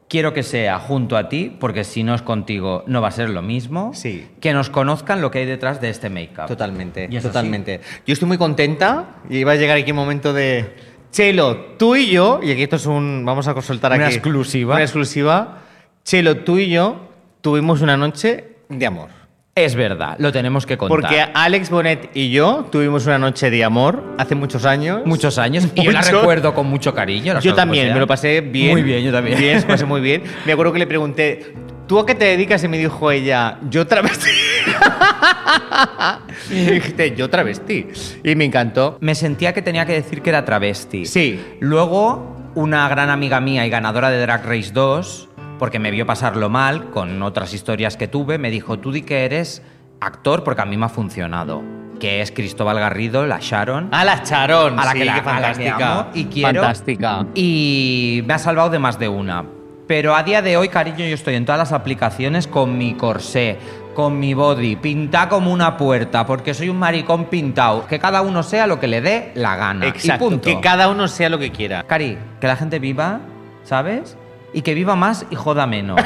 quiero 0.08 0.32
que 0.32 0.42
sea 0.42 0.78
junto 0.78 1.16
a 1.16 1.28
ti, 1.28 1.56
porque 1.58 1.82
si 1.82 2.04
no 2.04 2.14
es 2.14 2.22
contigo 2.22 2.84
no 2.86 3.00
va 3.00 3.08
a 3.08 3.12
ser 3.12 3.30
lo 3.30 3.42
mismo. 3.42 3.92
Sí. 3.94 4.28
Que 4.40 4.52
nos 4.52 4.70
conozcan 4.70 5.20
lo 5.20 5.30
que 5.30 5.40
hay 5.40 5.46
detrás 5.46 5.80
de 5.80 5.90
este 5.90 6.10
make-up. 6.10 6.46
Totalmente, 6.46 7.06
así. 7.06 7.20
totalmente. 7.20 7.80
Yo 8.06 8.12
estoy 8.12 8.28
muy 8.28 8.38
contenta 8.38 9.16
y 9.28 9.38
iba 9.38 9.52
a 9.52 9.56
llegar 9.56 9.78
aquí 9.78 9.90
un 9.90 9.96
momento 9.96 10.32
de 10.32 10.95
Chelo, 11.16 11.56
tú 11.78 11.96
y 11.96 12.10
yo, 12.10 12.40
y 12.42 12.50
aquí 12.50 12.64
esto 12.64 12.76
es 12.76 12.84
un, 12.84 13.24
vamos 13.24 13.48
a 13.48 13.54
Una 13.94 14.04
aquí 14.04 14.16
exclusiva. 14.16 14.74
una 14.74 14.84
exclusiva. 14.84 15.62
Chelo, 16.04 16.36
tú 16.44 16.58
y 16.58 16.68
yo 16.68 17.08
tuvimos 17.40 17.80
una 17.80 17.96
noche 17.96 18.56
de 18.68 18.84
amor. 18.84 19.08
Es 19.58 19.74
verdad, 19.74 20.16
lo 20.18 20.32
tenemos 20.32 20.66
que 20.66 20.76
contar. 20.76 21.00
Porque 21.00 21.24
Alex 21.32 21.70
Bonet 21.70 22.10
y 22.12 22.28
yo 22.28 22.68
tuvimos 22.70 23.06
una 23.06 23.18
noche 23.18 23.48
de 23.48 23.64
amor 23.64 24.04
hace 24.18 24.34
muchos 24.34 24.66
años. 24.66 25.00
Muchos 25.06 25.38
años. 25.38 25.66
Y 25.74 25.82
yo 25.82 25.92
la 25.92 26.02
recuerdo 26.02 26.52
con 26.52 26.66
mucho 26.66 26.94
cariño. 26.94 27.40
Yo 27.40 27.54
también, 27.54 27.94
me 27.94 27.98
lo 27.98 28.06
pasé 28.06 28.42
bien. 28.42 28.72
Muy 28.72 28.82
bien, 28.82 29.02
yo 29.02 29.10
también. 29.10 29.38
Bien, 29.38 29.62
pasé 29.62 29.84
muy 29.86 30.02
bien. 30.02 30.24
Me 30.44 30.52
acuerdo 30.52 30.74
que 30.74 30.78
le 30.78 30.86
pregunté, 30.86 31.54
¿tú 31.86 31.98
a 31.98 32.04
qué 32.04 32.14
te 32.14 32.26
dedicas? 32.26 32.62
Y 32.64 32.68
me 32.68 32.76
dijo 32.76 33.10
ella, 33.10 33.56
yo 33.70 33.86
travesti. 33.86 34.28
y 36.50 36.72
dijiste, 36.72 37.16
yo 37.16 37.30
travesti. 37.30 37.86
Y 38.22 38.34
me 38.34 38.44
encantó. 38.44 38.98
Me 39.00 39.14
sentía 39.14 39.54
que 39.54 39.62
tenía 39.62 39.86
que 39.86 39.94
decir 39.94 40.20
que 40.20 40.28
era 40.28 40.44
travesti. 40.44 41.06
Sí. 41.06 41.42
Luego, 41.60 42.50
una 42.54 42.86
gran 42.90 43.08
amiga 43.08 43.40
mía 43.40 43.64
y 43.64 43.70
ganadora 43.70 44.10
de 44.10 44.20
Drag 44.20 44.44
Race 44.44 44.72
2, 44.74 45.30
porque 45.58 45.78
me 45.78 45.90
vio 45.90 46.06
pasarlo 46.06 46.48
mal 46.48 46.90
con 46.90 47.22
otras 47.22 47.54
historias 47.54 47.96
que 47.96 48.08
tuve, 48.08 48.38
me 48.38 48.50
dijo, 48.50 48.78
tú 48.78 48.92
di 48.92 49.02
que 49.02 49.24
eres 49.24 49.62
actor 50.00 50.44
porque 50.44 50.62
a 50.62 50.66
mí 50.66 50.76
me 50.76 50.86
ha 50.86 50.88
funcionado. 50.88 51.62
Que 52.00 52.20
es 52.20 52.30
Cristóbal 52.30 52.78
Garrido, 52.78 53.26
la 53.26 53.38
Sharon. 53.40 53.88
A 53.92 54.04
la 54.04 54.22
Charón. 54.22 54.78
a 54.78 54.84
la 54.84 54.92
sí, 54.92 54.98
que, 54.98 55.04
la, 55.06 55.14
qué 55.14 55.18
a 55.20 55.22
la 55.22 55.52
que 55.54 55.64
fantástica. 55.64 55.92
amo 55.92 56.06
y 56.12 56.24
quiero. 56.26 56.60
Fantástica. 56.60 57.26
Y 57.34 58.22
me 58.26 58.34
ha 58.34 58.38
salvado 58.38 58.68
de 58.68 58.78
más 58.78 58.98
de 58.98 59.08
una. 59.08 59.44
Pero 59.86 60.14
a 60.14 60.22
día 60.22 60.42
de 60.42 60.56
hoy, 60.56 60.68
cariño, 60.68 61.06
yo 61.06 61.14
estoy 61.14 61.36
en 61.36 61.46
todas 61.46 61.58
las 61.58 61.72
aplicaciones 61.72 62.48
con 62.48 62.76
mi 62.76 62.94
corsé, 62.94 63.56
con 63.94 64.18
mi 64.18 64.34
body, 64.34 64.76
pinta 64.76 65.28
como 65.28 65.52
una 65.52 65.76
puerta, 65.76 66.26
porque 66.26 66.52
soy 66.52 66.68
un 66.68 66.78
maricón 66.78 67.26
pintado. 67.26 67.86
Que 67.86 67.98
cada 67.98 68.20
uno 68.20 68.42
sea 68.42 68.66
lo 68.66 68.78
que 68.78 68.88
le 68.88 69.00
dé 69.00 69.32
la 69.34 69.56
gana. 69.56 69.86
Exacto. 69.86 70.26
Y 70.26 70.28
punto. 70.28 70.44
Que 70.44 70.60
cada 70.60 70.88
uno 70.88 71.08
sea 71.08 71.30
lo 71.30 71.38
que 71.38 71.50
quiera. 71.50 71.84
Cari, 71.84 72.18
que 72.40 72.46
la 72.46 72.56
gente 72.56 72.78
viva, 72.78 73.20
¿sabes? 73.62 74.18
Y 74.56 74.62
que 74.62 74.74
viva 74.74 74.96
más 74.96 75.26
y 75.30 75.34
joda 75.36 75.66
menos. 75.66 76.00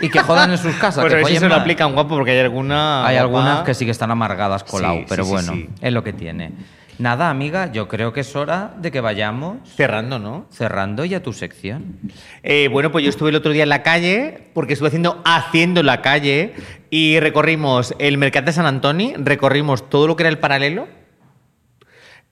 y 0.00 0.08
que 0.08 0.20
jodan 0.20 0.52
en 0.52 0.58
sus 0.58 0.74
casas. 0.80 1.02
Bueno, 1.02 1.16
que 1.16 1.20
eso 1.22 1.26
follen 1.28 1.40
se 1.40 1.48
lo 1.48 1.54
aplican 1.56 1.92
guapo 1.92 2.10
porque 2.16 2.30
hay 2.30 2.38
alguna. 2.38 3.04
Hay 3.06 3.16
guapa- 3.16 3.20
algunas 3.20 3.62
que 3.64 3.74
sí 3.74 3.84
que 3.84 3.90
están 3.90 4.10
amargadas 4.10 4.62
colado, 4.64 4.94
Sí, 4.98 5.06
pero 5.08 5.24
sí, 5.24 5.30
bueno, 5.30 5.52
sí. 5.52 5.68
es 5.80 5.92
lo 5.92 6.04
que 6.04 6.12
tiene. 6.12 6.52
Nada, 6.98 7.30
amiga, 7.30 7.70
yo 7.72 7.86
creo 7.86 8.12
que 8.12 8.20
es 8.20 8.34
hora 8.34 8.72
de 8.76 8.90
que 8.90 9.00
vayamos 9.00 9.58
Cerrando, 9.76 10.18
¿no? 10.18 10.46
cerrando 10.50 11.04
ya 11.04 11.20
tu 11.22 11.32
sección. 11.32 11.96
Eh, 12.42 12.68
bueno, 12.72 12.90
pues 12.90 13.04
yo 13.04 13.10
estuve 13.10 13.30
el 13.30 13.36
otro 13.36 13.52
día 13.52 13.62
en 13.62 13.68
la 13.68 13.84
calle, 13.84 14.48
porque 14.52 14.72
estuve 14.72 14.88
haciendo 14.88 15.22
Haciendo 15.24 15.82
la 15.84 16.02
calle, 16.02 16.54
y 16.90 17.20
recorrimos 17.20 17.94
el 18.00 18.18
Mercat 18.18 18.44
de 18.46 18.52
San 18.52 18.66
Antoni, 18.66 19.14
recorrimos 19.16 19.88
todo 19.90 20.08
lo 20.08 20.16
que 20.16 20.24
era 20.24 20.30
el 20.30 20.38
paralelo, 20.38 20.88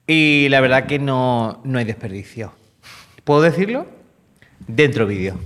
y 0.05 0.47
la 0.49 0.59
verdad 0.61 0.85
que 0.85 0.99
no, 0.99 1.61
no 1.63 1.79
hay 1.79 1.85
desperdicio. 1.85 2.53
¿Puedo 3.23 3.41
decirlo? 3.41 3.85
Dentro 4.67 5.05
vídeo. 5.07 5.37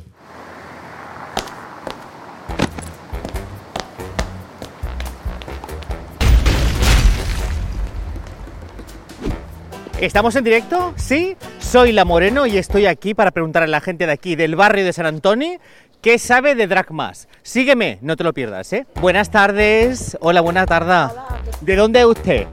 ¿Estamos 10.02 10.36
en 10.36 10.44
directo? 10.44 10.96
Sí, 10.96 11.38
soy 11.60 11.92
La 11.92 12.06
Moreno 12.06 12.48
y 12.48 12.58
estoy 12.58 12.88
aquí 12.88 13.14
para 13.14 13.30
preguntar 13.30 13.62
a 13.62 13.68
la 13.68 13.82
gente 13.82 14.08
de 14.08 14.12
aquí, 14.12 14.36
del 14.36 14.56
barrio 14.56 14.84
de 14.84 14.94
San 14.94 15.06
Antoni, 15.06 15.60
qué 16.02 16.18
sabe 16.18 16.56
de 16.56 16.66
Drag 16.66 16.92
Más. 16.92 17.28
Sígueme, 17.44 18.00
no 18.02 18.18
te 18.18 18.24
lo 18.24 18.34
pierdas, 18.34 18.74
¿eh? 18.74 18.88
Buenas 19.00 19.30
tardes. 19.30 20.18
Hola, 20.20 20.42
buena 20.42 20.66
tarde. 20.66 21.14
¿De 21.62 21.76
dónde 21.76 22.00
es 22.00 22.06
usted? 22.08 22.48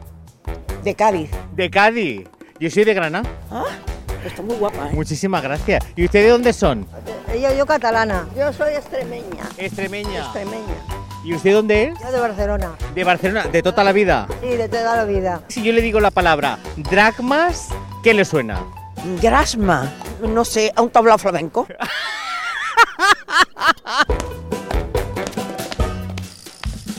De 0.85 0.95
Cádiz. 0.95 1.31
De 1.57 1.71
Cádiz. 1.71 2.29
Yo 2.61 2.69
soy 2.69 2.85
de 2.85 2.93
Granada. 2.93 3.27
Ah, 3.51 3.65
está 4.27 4.43
muy 4.43 4.57
guapa, 4.57 4.91
¿eh? 4.91 4.93
Muchísimas 4.93 5.43
gracias. 5.43 5.83
¿Y 5.97 6.05
usted 6.05 6.25
de 6.25 6.29
dónde 6.29 6.53
son? 6.53 6.87
Yo, 7.33 7.57
yo 7.57 7.65
catalana. 7.65 8.29
Yo 8.37 8.53
soy 8.53 8.75
extremeña. 8.75 9.49
Extremeña. 9.57 10.21
Extremeña. 10.21 10.98
¿Y 11.29 11.35
usted 11.35 11.53
dónde 11.53 11.89
es? 11.89 12.01
Yo 12.01 12.11
de 12.11 12.21
Barcelona. 12.21 12.71
De 12.95 13.05
Barcelona, 13.05 13.49
de 13.49 13.63
toda 13.63 13.85
la 13.85 13.93
vida. 13.93 14.27
Sí, 14.41 14.49
de 14.49 14.67
toda 14.67 14.97
la 14.97 15.05
vida. 15.05 15.43
Si 15.49 15.63
yo 15.63 15.75
le 15.75 15.83
digo 15.83 16.01
la 16.01 16.11
palabra 16.11 16.59
dragmas, 16.79 17.69
¿qué 18.03 18.15
le 18.15 18.25
suena? 18.25 18.65
Grasma. 19.21 19.93
No 20.27 20.43
sé, 20.47 20.73
a 20.75 20.81
un 20.81 20.89
tablao 20.89 21.19
flamenco. 21.19 21.67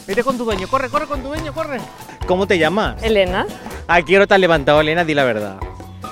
Vete 0.06 0.24
con 0.24 0.38
tu 0.38 0.46
dueño, 0.46 0.68
corre, 0.68 0.90
corre 0.90 1.08
con 1.08 1.24
tu 1.24 1.30
dueño, 1.30 1.52
corre. 1.52 1.80
¿Cómo 2.28 2.46
te 2.46 2.60
llamas? 2.60 3.02
Elena, 3.02 3.48
¿A 3.88 4.04
qué 4.04 4.16
hora 4.16 4.28
te 4.28 4.36
has 4.36 4.40
levantado, 4.40 4.80
Elena? 4.82 5.04
Di 5.06 5.16
la 5.16 5.24
verdad. 5.24 5.58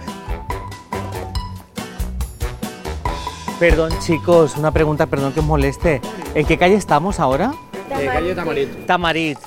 Perdón, 3.59 3.91
chicos, 3.99 4.57
una 4.57 4.71
pregunta, 4.71 5.05
perdón 5.05 5.31
que 5.31 5.39
os 5.39 5.45
moleste. 5.45 6.01
¿En 6.35 6.45
qué 6.45 6.57
calle 6.57 6.75
estamos 6.75 7.19
ahora? 7.19 7.53
calle 7.87 8.35
Tamarit. 8.35 8.85
Tamarit. 8.85 9.37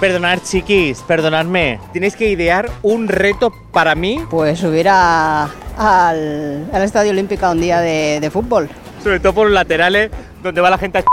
Perdonad, 0.00 0.38
chiquis, 0.44 1.00
perdonadme. 1.02 1.80
Tenéis 1.92 2.14
que 2.14 2.28
idear 2.30 2.70
un 2.82 3.08
reto 3.08 3.52
para 3.72 3.94
mí, 3.96 4.24
Pues 4.30 4.58
subir 4.60 4.88
a- 4.88 5.48
al, 5.76 6.68
al 6.72 6.82
Estadio 6.82 7.10
Olímpico 7.10 7.50
un 7.50 7.60
día 7.60 7.80
de, 7.80 8.18
de 8.20 8.30
fútbol. 8.30 8.68
sobre 9.02 9.18
todo 9.18 9.32
por 9.32 9.46
los 9.46 9.54
laterales, 9.54 10.10
donde 10.42 10.60
va 10.60 10.70
la 10.70 10.78
gente 10.78 10.98
a 10.98 11.04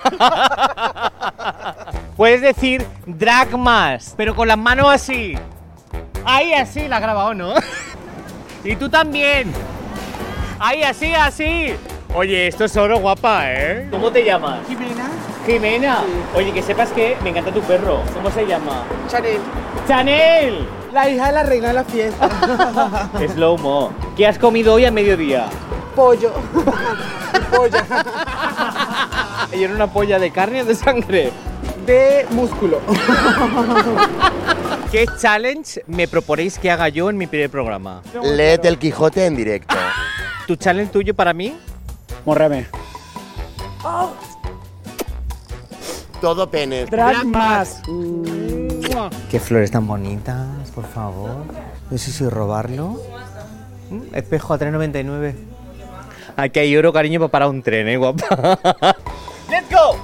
Puedes 2.16 2.40
decir 2.40 2.84
dragmas, 3.06 4.14
pero 4.16 4.36
con 4.36 4.46
las 4.46 4.58
manos 4.58 4.88
así. 4.92 5.34
Ahí 6.24 6.52
así, 6.52 6.86
la 6.86 6.96
has 6.96 7.02
grabado, 7.02 7.34
¿no? 7.34 7.54
y 8.64 8.76
tú 8.76 8.88
también. 8.88 9.52
Ahí 10.60 10.82
así, 10.84 11.12
así. 11.14 11.74
Oye, 12.14 12.46
esto 12.46 12.64
es 12.64 12.76
oro 12.76 12.98
guapa, 13.00 13.40
¿eh? 13.52 13.88
¿Cómo 13.90 14.10
te 14.12 14.24
llamas? 14.24 14.60
Jimena. 14.68 15.08
Jimena. 15.48 16.04
Oye, 16.34 16.52
que 16.52 16.62
sepas 16.62 16.90
que 16.90 17.16
me 17.24 17.30
encanta 17.30 17.50
tu 17.50 17.62
perro. 17.62 18.02
¿Cómo 18.12 18.30
se 18.30 18.46
llama? 18.46 18.84
Chanel. 19.08 19.40
¡Chanel! 19.88 20.68
La 20.92 21.08
hija 21.08 21.28
de 21.28 21.32
la 21.32 21.42
reina 21.42 21.68
de 21.68 21.74
la 21.74 21.84
fiesta. 21.84 23.08
Slow 23.34 23.56
mo. 23.56 23.90
¿Qué 24.14 24.26
has 24.26 24.38
comido 24.38 24.74
hoy 24.74 24.84
a 24.84 24.90
mediodía? 24.90 25.48
pollo. 25.98 26.32
polla. 27.50 27.84
¿Y 29.52 29.64
era 29.64 29.74
una 29.74 29.88
polla 29.88 30.18
de 30.18 30.30
carne 30.30 30.62
o 30.62 30.66
de 30.66 30.74
sangre? 30.74 31.32
De 31.86 32.26
músculo. 32.30 32.80
¿Qué 34.92 35.06
challenge 35.18 35.82
me 35.86 36.06
proponéis 36.06 36.58
que 36.58 36.70
haga 36.70 36.88
yo 36.88 37.10
en 37.10 37.16
mi 37.16 37.26
primer 37.26 37.50
programa? 37.50 38.02
Léete 38.22 38.68
el 38.68 38.78
Quijote 38.78 39.26
en 39.26 39.34
directo. 39.34 39.74
¿Tu 40.46 40.54
challenge 40.56 40.92
tuyo 40.92 41.14
para 41.14 41.32
mí? 41.32 41.56
Morreme. 42.24 42.66
Todo 46.20 46.50
pene. 46.50 46.86
Drag 46.86 47.24
más. 47.26 47.80
Qué 49.30 49.38
flores 49.38 49.70
tan 49.70 49.86
bonitas, 49.86 50.70
por 50.74 50.84
favor. 50.84 51.44
No 51.90 51.98
sé 51.98 52.10
si 52.10 52.28
robarlo. 52.28 53.00
Mm, 53.90 54.14
Espejo 54.14 54.54
a 54.54 54.58
3.99. 54.58 55.34
Aquí 56.36 56.60
hay 56.60 56.76
oro, 56.76 56.92
cariño, 56.92 57.20
para 57.20 57.30
parar 57.30 57.48
un 57.48 57.62
tren, 57.62 57.88
¿eh, 57.88 57.96
guapa? 57.96 58.24
¡Let's 59.50 59.70
go! 59.70 59.96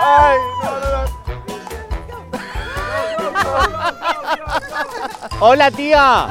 ¡Ay, 0.00 0.38
no, 0.62 0.70
no, 0.80 0.90
no! 0.92 1.02
¡Hola, 5.40 5.70
tía! 5.70 6.26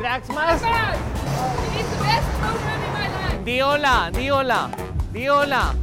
¿Draxmas? 0.00 0.62
Di 3.44 3.60
hola, 3.62 4.10
di 4.12 4.30
hola, 4.30 4.68
di 5.12 5.28
hola. 5.28 5.74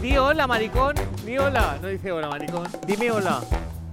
Di 0.00 0.16
hola, 0.16 0.46
maricón. 0.46 0.94
Di 1.26 1.36
hola. 1.36 1.76
No 1.82 1.88
dice 1.88 2.10
hola, 2.10 2.28
maricón. 2.28 2.66
Dime 2.86 3.10
hola. 3.10 3.40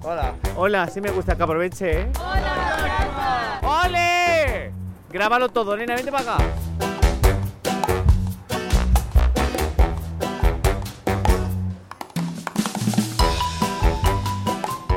Hola. 0.02 0.34
Hola, 0.56 0.88
sí 0.88 1.02
me 1.02 1.12
gusta 1.12 1.36
que 1.36 1.44
aproveche, 1.44 2.02
¿eh? 2.02 2.12
¡Hola! 2.18 3.60
¡Ole! 3.62 4.72
Grábalo 5.12 5.50
todo, 5.50 5.76
nena, 5.76 5.96
vente 5.96 6.10
para 6.10 6.36
acá. 6.36 6.44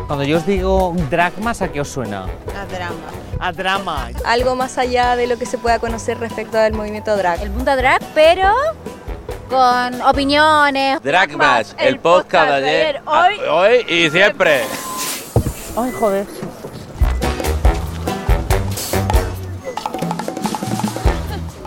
Cuando 0.06 0.24
yo 0.24 0.36
os 0.36 0.46
digo 0.46 0.94
dragmas, 1.10 1.60
¿a 1.62 1.72
qué 1.72 1.80
os 1.80 1.88
suena? 1.88 2.26
A 2.56 2.66
drama. 2.66 2.96
A 3.40 3.52
drama. 3.52 4.10
Algo 4.24 4.54
más 4.54 4.78
allá 4.78 5.16
de 5.16 5.26
lo 5.26 5.38
que 5.38 5.46
se 5.46 5.58
pueda 5.58 5.80
conocer 5.80 6.18
respecto 6.18 6.56
al 6.56 6.72
movimiento 6.72 7.16
drag. 7.16 7.42
El 7.42 7.50
mundo 7.50 7.74
drag, 7.74 8.00
pero 8.14 8.52
con 9.50 10.00
opiniones. 10.02 11.02
Dragmas, 11.02 11.74
el 11.78 11.98
podcast 11.98 12.50
de 12.50 12.54
ayer, 12.56 13.00
hoy. 13.04 13.34
hoy 13.50 13.84
y 13.88 14.08
siempre. 14.10 14.62
Ay, 15.76 15.92
joder. 15.98 16.26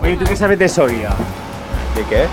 Oye, 0.02 0.16
¿tú 0.16 0.24
qué 0.26 0.36
sabes 0.36 0.58
de 0.58 0.68
Soria? 0.68 1.10
¿De 1.96 2.02
qué? 2.08 2.24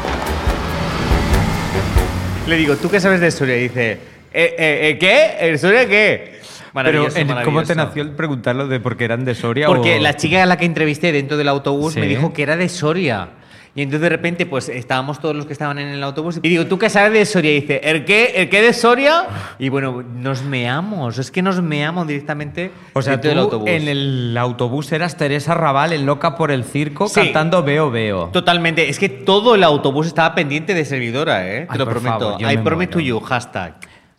Le 2.48 2.58
digo, 2.58 2.76
¿tú 2.76 2.90
qué 2.90 3.00
sabes 3.00 3.22
de 3.22 3.32
Soria? 3.32 3.56
Y 3.58 3.62
dice, 3.64 3.92
¿eh, 3.92 4.00
eh, 4.34 4.90
eh, 4.90 4.98
qué? 5.00 5.38
¿El 5.40 5.60
Soria 5.60 5.88
qué? 5.88 6.42
Pero, 6.74 7.08
en- 7.16 7.44
¿cómo 7.44 7.64
te 7.64 7.76
nació 7.76 8.02
el 8.02 8.12
preguntarlo 8.12 8.68
de 8.68 8.80
por 8.80 8.96
qué 8.98 9.06
eran 9.06 9.26
de 9.26 9.36
Soria? 9.36 9.68
Porque 9.68 9.98
o- 9.98 10.02
la 10.02 10.16
chica 10.16 10.42
a 10.44 10.46
la 10.46 10.58
que 10.58 10.66
entrevisté 10.66 11.12
dentro 11.12 11.38
del 11.38 11.48
autobús 11.50 11.96
me 11.96 12.08
dijo 12.08 12.34
que 12.34 12.44
era 12.44 12.56
de 12.58 12.70
Soria. 12.70 13.30
Y 13.74 13.84
entonces 13.84 14.02
de 14.02 14.10
repente, 14.10 14.46
pues 14.46 14.68
estábamos 14.68 15.20
todos 15.22 15.34
los 15.34 15.46
que 15.46 15.54
estaban 15.54 15.80
en 15.80 15.88
el 15.88 16.04
autobús. 16.04 16.40
Y 16.44 16.50
digo, 16.50 16.66
¿tú 16.68 16.78
qué 16.78 16.90
sabes 16.90 17.14
de 17.14 17.26
Soria? 17.26 17.52
Y 17.52 17.62
dice, 17.62 17.80
¿el 17.84 18.04
qué? 18.04 18.34
¿El 18.36 18.50
qué 18.50 18.62
de 18.62 18.74
Soria? 18.74 19.28
Y 19.60 19.70
bueno, 19.70 20.04
nos 20.04 20.44
meamos. 20.44 21.18
Es 21.20 21.32
que 21.32 21.42
nos 21.42 21.62
meamos 21.62 22.06
directamente 22.06 22.72
O 22.94 23.02
sea, 23.02 23.22
tú 23.22 23.30
del 23.30 23.38
autobús. 23.40 23.70
en 23.70 23.88
el 23.88 24.38
autobús 24.38 24.92
eras 24.92 25.16
Teresa 25.16 25.54
Raval, 25.54 25.94
en 25.94 26.06
Loca 26.06 26.36
por 26.36 26.52
el 26.52 26.66
Circo, 26.66 27.08
Sí. 27.08 27.22
cantando 27.22 27.64
Veo 27.64 27.90
Veo. 27.90 28.28
Totalmente. 28.34 28.90
Es 28.90 29.00
que 29.00 29.08
todo 29.08 29.56
el 29.56 29.64
autobús 29.64 30.08
estaba 30.08 30.36
pendiente 30.36 30.74
de 30.74 30.84
servidora, 30.84 31.48
¿eh? 31.48 31.62
Te 31.62 31.68
Ay, 31.70 31.78
lo 31.78 31.86
por 31.86 31.94
prometo. 31.94 32.38
favor, 32.40 32.52
I 32.52 32.58
promise 32.58 32.92
to 32.92 33.00
you, 33.00 33.22
hashtag. 33.22 33.76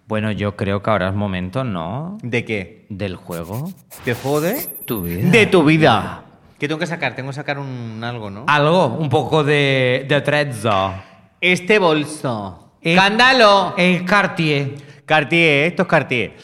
Bueno, 0.09 0.31
yo 0.33 0.57
creo 0.57 0.83
que 0.83 0.91
ahora 0.91 1.09
es 1.09 1.15
momento, 1.15 1.63
¿no? 1.63 2.17
¿De 2.23 2.45
qué? 2.47 2.87
Del 2.89 3.17
juego. 3.17 3.71
¿De 4.07 4.15
juego 4.15 4.41
de? 4.41 4.67
Tu 4.87 5.03
vida. 5.03 5.31
De 5.31 5.47
tu 5.47 5.63
vida. 5.63 6.23
¿Qué 6.63 6.69
tengo 6.69 6.79
que 6.79 6.87
sacar? 6.87 7.17
Tengo 7.17 7.31
que 7.31 7.35
sacar 7.35 7.59
un 7.59 8.01
algo, 8.05 8.31
¿no? 8.31 8.45
Algo, 8.47 8.87
un 8.87 9.09
poco 9.09 9.43
de, 9.43 10.07
de 10.09 10.21
trezzo. 10.21 10.95
Este 11.41 11.81
bolso. 11.81 12.77
Eh, 12.81 12.95
¡Escándalo! 12.95 13.75
El 13.77 14.05
Cartier. 14.05 14.75
Cartier, 15.05 15.67
esto 15.67 15.83
es 15.83 15.89
Cartier. 15.89 16.37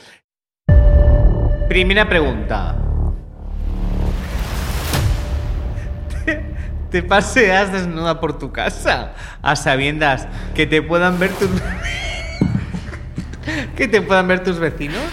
Primera 1.68 2.08
pregunta. 2.08 2.74
¿Te, 6.24 6.42
te 6.90 7.02
paseas 7.04 7.70
desnuda 7.70 8.18
por 8.18 8.40
tu 8.40 8.50
casa 8.50 9.12
a 9.40 9.54
sabiendas 9.54 10.26
que 10.52 10.66
te 10.66 10.82
puedan 10.82 11.20
ver 11.20 11.30
tus 11.30 11.48
que 13.76 13.86
te 13.86 14.02
puedan 14.02 14.26
ver 14.26 14.42
tus 14.42 14.58
vecinos? 14.58 15.04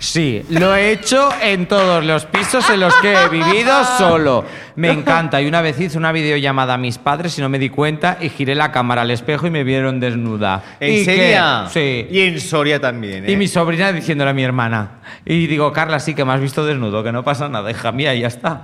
Sí, 0.00 0.42
lo 0.48 0.74
he 0.74 0.92
hecho 0.92 1.28
en 1.42 1.66
todos 1.66 2.02
los 2.02 2.24
pisos 2.24 2.68
en 2.70 2.80
los 2.80 2.94
que 2.96 3.12
he 3.12 3.28
vivido 3.28 3.84
solo. 3.98 4.46
Me 4.74 4.90
encanta. 4.90 5.42
Y 5.42 5.46
una 5.46 5.60
vez 5.60 5.78
hice 5.78 5.98
una 5.98 6.10
videollamada 6.10 6.74
a 6.74 6.78
mis 6.78 6.96
padres 6.96 7.38
y 7.38 7.42
no 7.42 7.50
me 7.50 7.58
di 7.58 7.68
cuenta 7.68 8.16
y 8.18 8.30
giré 8.30 8.54
la 8.54 8.72
cámara 8.72 9.02
al 9.02 9.10
espejo 9.10 9.46
y 9.46 9.50
me 9.50 9.62
vieron 9.62 10.00
desnuda. 10.00 10.62
¿En 10.80 10.94
¿Y 10.94 11.04
serio? 11.04 11.68
Sí. 11.68 12.06
Y 12.10 12.20
en 12.20 12.40
Soria 12.40 12.80
también, 12.80 13.26
¿eh? 13.26 13.32
Y 13.32 13.36
mi 13.36 13.46
sobrina 13.46 13.92
diciéndole 13.92 14.30
a 14.30 14.34
mi 14.34 14.42
hermana. 14.42 15.00
Y 15.26 15.46
digo, 15.46 15.70
Carla, 15.74 16.00
sí 16.00 16.14
que 16.14 16.24
me 16.24 16.32
has 16.32 16.40
visto 16.40 16.64
desnudo, 16.64 17.04
que 17.04 17.12
no 17.12 17.22
pasa 17.22 17.50
nada, 17.50 17.70
hija 17.70 17.92
mía, 17.92 18.14
y 18.14 18.20
ya 18.20 18.28
está. 18.28 18.62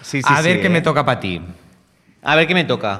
Sí, 0.00 0.22
sí, 0.22 0.28
a 0.34 0.40
ver 0.40 0.62
qué 0.62 0.68
¿eh? 0.68 0.70
me 0.70 0.80
toca 0.80 1.04
para 1.04 1.20
ti. 1.20 1.42
A 2.22 2.36
ver 2.36 2.46
qué 2.46 2.54
me 2.54 2.64
toca. 2.64 2.96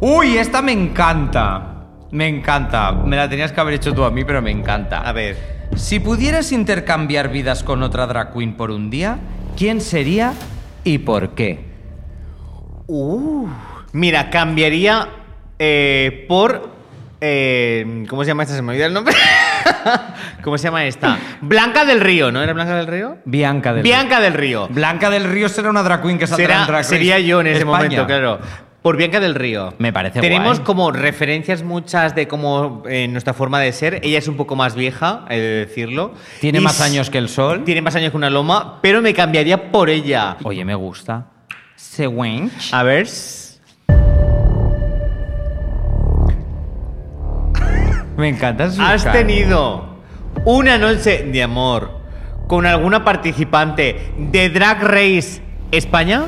Uy, 0.00 0.36
esta 0.36 0.60
me 0.60 0.72
encanta. 0.72 1.73
Me 2.14 2.28
encanta. 2.28 2.92
Me 2.92 3.16
la 3.16 3.28
tenías 3.28 3.50
que 3.52 3.60
haber 3.60 3.74
hecho 3.74 3.92
tú 3.92 4.04
a 4.04 4.10
mí, 4.10 4.24
pero 4.24 4.40
me 4.40 4.50
encanta. 4.52 4.98
A 5.00 5.12
ver. 5.12 5.36
Si 5.74 5.98
pudieras 5.98 6.52
intercambiar 6.52 7.28
vidas 7.30 7.64
con 7.64 7.82
otra 7.82 8.06
drag 8.06 8.32
queen 8.32 8.54
por 8.56 8.70
un 8.70 8.88
día, 8.88 9.18
¿quién 9.56 9.80
sería 9.80 10.32
y 10.84 10.98
por 10.98 11.30
qué? 11.34 11.64
Mira, 13.92 14.30
cambiaría 14.30 15.08
eh, 15.58 16.24
por. 16.28 16.70
eh, 17.20 18.04
¿Cómo 18.08 18.22
se 18.22 18.28
llama 18.28 18.42
esta? 18.44 18.54
Se 18.54 18.62
me 18.62 18.72
olvida 18.72 18.86
el 18.86 18.92
nombre. 18.94 19.14
¿Cómo 20.42 20.58
se 20.58 20.64
llama 20.64 20.84
esta? 20.84 21.18
Blanca 21.40 21.84
del 21.84 22.00
Río, 22.00 22.30
¿no 22.30 22.42
era 22.42 22.52
Blanca 22.52 22.76
del 22.76 22.86
Río? 22.86 23.16
Bianca 23.24 23.72
del 23.72 23.82
Bianca 23.82 24.20
del 24.20 24.34
Río. 24.34 24.68
Blanca 24.68 25.10
del 25.10 25.24
Río 25.24 25.48
será 25.48 25.70
una 25.70 25.82
drag 25.82 26.02
queen 26.02 26.18
que 26.18 26.26
saldrá 26.26 26.44
en 26.44 26.50
Será- 26.50 26.66
Drag 26.66 26.76
Race 26.78 26.88
sería 26.90 27.18
yo 27.18 27.40
en 27.40 27.46
ese 27.48 27.58
España. 27.60 27.76
momento, 27.76 28.06
claro. 28.06 28.38
Por 28.84 28.98
Bianca 28.98 29.18
del 29.18 29.34
Río. 29.34 29.72
Me 29.78 29.94
parece 29.94 30.20
Tenemos 30.20 30.58
guay. 30.58 30.66
como 30.66 30.92
referencias 30.92 31.62
muchas 31.62 32.14
de 32.14 32.28
cómo 32.28 32.82
eh, 32.86 33.08
nuestra 33.08 33.32
forma 33.32 33.58
de 33.58 33.72
ser. 33.72 33.98
Ella 34.02 34.18
es 34.18 34.28
un 34.28 34.36
poco 34.36 34.56
más 34.56 34.74
vieja, 34.74 35.24
he 35.30 35.36
de 35.38 35.64
decirlo. 35.64 36.12
Tiene 36.38 36.58
Y 36.58 36.60
más 36.60 36.74
s- 36.74 36.82
años 36.84 37.08
que 37.08 37.16
el 37.16 37.30
sol. 37.30 37.64
Tiene 37.64 37.80
más 37.80 37.96
años 37.96 38.10
que 38.10 38.18
una 38.18 38.28
loma, 38.28 38.80
pero 38.82 39.00
me 39.00 39.14
cambiaría 39.14 39.72
por 39.72 39.88
ella. 39.88 40.36
Oye, 40.44 40.66
me 40.66 40.74
gusta. 40.74 41.28
Se 41.76 42.06
wench. 42.06 42.74
A 42.74 42.82
ver. 42.82 43.06
Me 48.18 48.28
encanta 48.28 48.70
su 48.70 48.82
¿Has 48.82 49.02
cara. 49.04 49.18
tenido 49.18 49.96
una 50.44 50.76
noche 50.76 51.22
de 51.32 51.42
amor 51.42 52.00
con 52.46 52.66
alguna 52.66 53.02
participante 53.02 54.12
de 54.18 54.50
Drag 54.50 54.82
Race 54.82 55.40
España? 55.72 56.24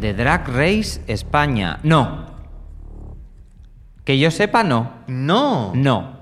De 0.00 0.14
Drag 0.14 0.46
Race 0.48 1.00
España. 1.06 1.78
No. 1.82 2.26
Que 4.04 4.18
yo 4.18 4.30
sepa, 4.30 4.62
no. 4.62 4.90
No. 5.06 5.72
No. 5.74 6.16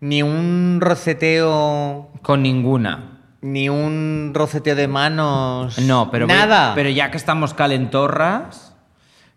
Ni 0.00 0.22
un 0.22 0.78
roceteo. 0.80 2.10
Con 2.22 2.42
ninguna. 2.42 3.20
Ni 3.40 3.68
un 3.68 4.32
roceteo 4.34 4.74
de 4.74 4.88
manos. 4.88 5.78
No, 5.78 6.10
pero 6.10 6.26
Nada. 6.26 6.72
Pero 6.74 6.88
ya 6.88 7.10
que 7.10 7.16
estamos 7.16 7.54
calentorras, 7.54 8.74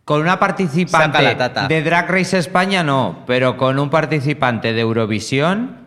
con 0.06 0.22
una 0.22 0.40
participante 0.40 1.22
la 1.22 1.38
tata. 1.38 1.68
de 1.68 1.84
Drag 1.84 2.10
Race 2.10 2.38
España 2.38 2.84
no, 2.84 3.24
pero 3.28 3.58
con 3.58 3.78
un 3.80 3.90
participante 3.90 4.72
de 4.74 4.82
Eurovisión 4.82 5.86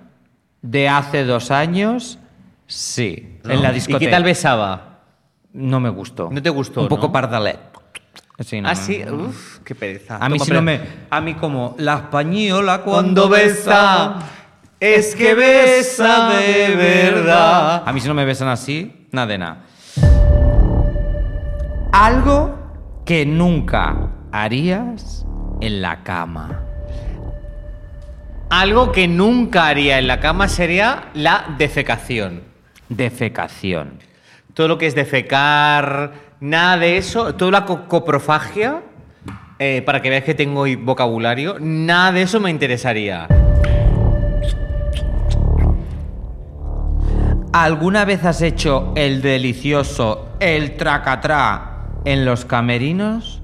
de 0.60 0.88
hace 0.90 1.24
dos 1.24 1.50
años, 1.50 2.18
sí. 2.66 3.38
En 3.44 3.62
la 3.62 3.70
¿Y 3.70 3.74
discoteca. 3.74 3.98
qué 3.98 4.08
tal 4.10 4.24
besaba? 4.24 4.89
No 5.52 5.80
me 5.80 5.88
gustó. 5.88 6.28
¿No 6.30 6.40
te 6.40 6.50
gustó, 6.50 6.82
Un 6.82 6.88
poco 6.88 7.06
no? 7.06 7.12
pardalet. 7.12 7.58
Sí, 8.40 8.60
no, 8.60 8.68
ah, 8.68 8.74
no, 8.74 8.80
sí. 8.80 9.02
no. 9.04 9.14
Uf, 9.26 9.58
qué 9.64 9.74
pereza. 9.74 10.16
A 10.16 10.28
mí 10.28 10.38
Toma, 10.38 10.44
sí 10.46 10.52
no 10.52 10.62
me. 10.62 10.80
A 11.10 11.20
mí 11.20 11.34
como 11.34 11.74
la 11.78 11.96
española 11.96 12.80
Cuando 12.82 13.28
cuando 13.28 13.28
besa, 13.28 14.18
es 14.78 15.14
que 15.14 15.34
besa 15.34 16.30
de 16.30 16.74
verdad. 16.74 17.82
A 17.84 17.92
mí 17.92 18.00
si 18.00 18.08
no 18.08 18.14
me 18.14 18.24
besan 18.24 18.48
así, 18.48 19.08
nada 19.12 19.26
de 19.26 19.38
nada. 19.38 19.64
Algo 21.92 22.56
que 23.04 23.26
nunca 23.26 24.08
harías 24.32 25.26
en 25.60 25.82
la 25.82 26.02
cama. 26.02 26.62
Algo 28.48 28.90
que 28.90 29.06
nunca 29.06 29.66
haría 29.66 29.98
en 29.98 30.06
la 30.06 30.18
cama 30.18 30.48
sería 30.48 31.10
la 31.14 31.54
defecación. 31.58 32.42
Defecación. 32.88 33.98
Todo 34.60 34.68
lo 34.68 34.76
que 34.76 34.86
es 34.86 34.94
defecar, 34.94 36.12
nada 36.40 36.76
de 36.76 36.98
eso, 36.98 37.34
toda 37.34 37.50
la 37.50 37.64
co- 37.64 37.88
coprofagia, 37.88 38.82
eh, 39.58 39.80
para 39.86 40.02
que 40.02 40.10
veas 40.10 40.22
que 40.22 40.34
tengo 40.34 40.60
hoy 40.60 40.76
vocabulario, 40.76 41.56
nada 41.58 42.12
de 42.12 42.20
eso 42.20 42.40
me 42.40 42.50
interesaría. 42.50 43.26
¿Alguna 47.54 48.04
vez 48.04 48.22
has 48.26 48.42
hecho 48.42 48.92
el 48.96 49.22
delicioso, 49.22 50.28
el 50.40 50.76
tracatrá 50.76 51.86
en 52.04 52.26
los 52.26 52.44
camerinos? 52.44 53.40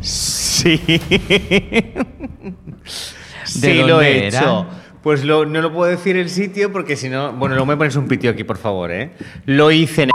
Sí. 0.00 0.76
sí, 3.42 3.60
¿De 3.60 3.74
lo 3.84 4.00
he 4.00 4.28
era? 4.28 4.38
hecho. 4.38 4.66
Pues 5.04 5.22
lo- 5.24 5.44
no 5.46 5.60
lo 5.60 5.72
puedo 5.72 5.88
decir 5.90 6.16
el 6.16 6.28
sitio 6.30 6.72
porque 6.72 6.96
si 6.96 7.08
no. 7.08 7.32
Bueno, 7.34 7.54
luego 7.54 7.66
me 7.66 7.76
pones 7.76 7.94
un 7.94 8.08
pitio 8.08 8.30
aquí, 8.30 8.42
por 8.42 8.56
favor, 8.58 8.90
¿eh? 8.90 9.10
Lo 9.46 9.70
hice 9.70 10.04
en. 10.04 10.10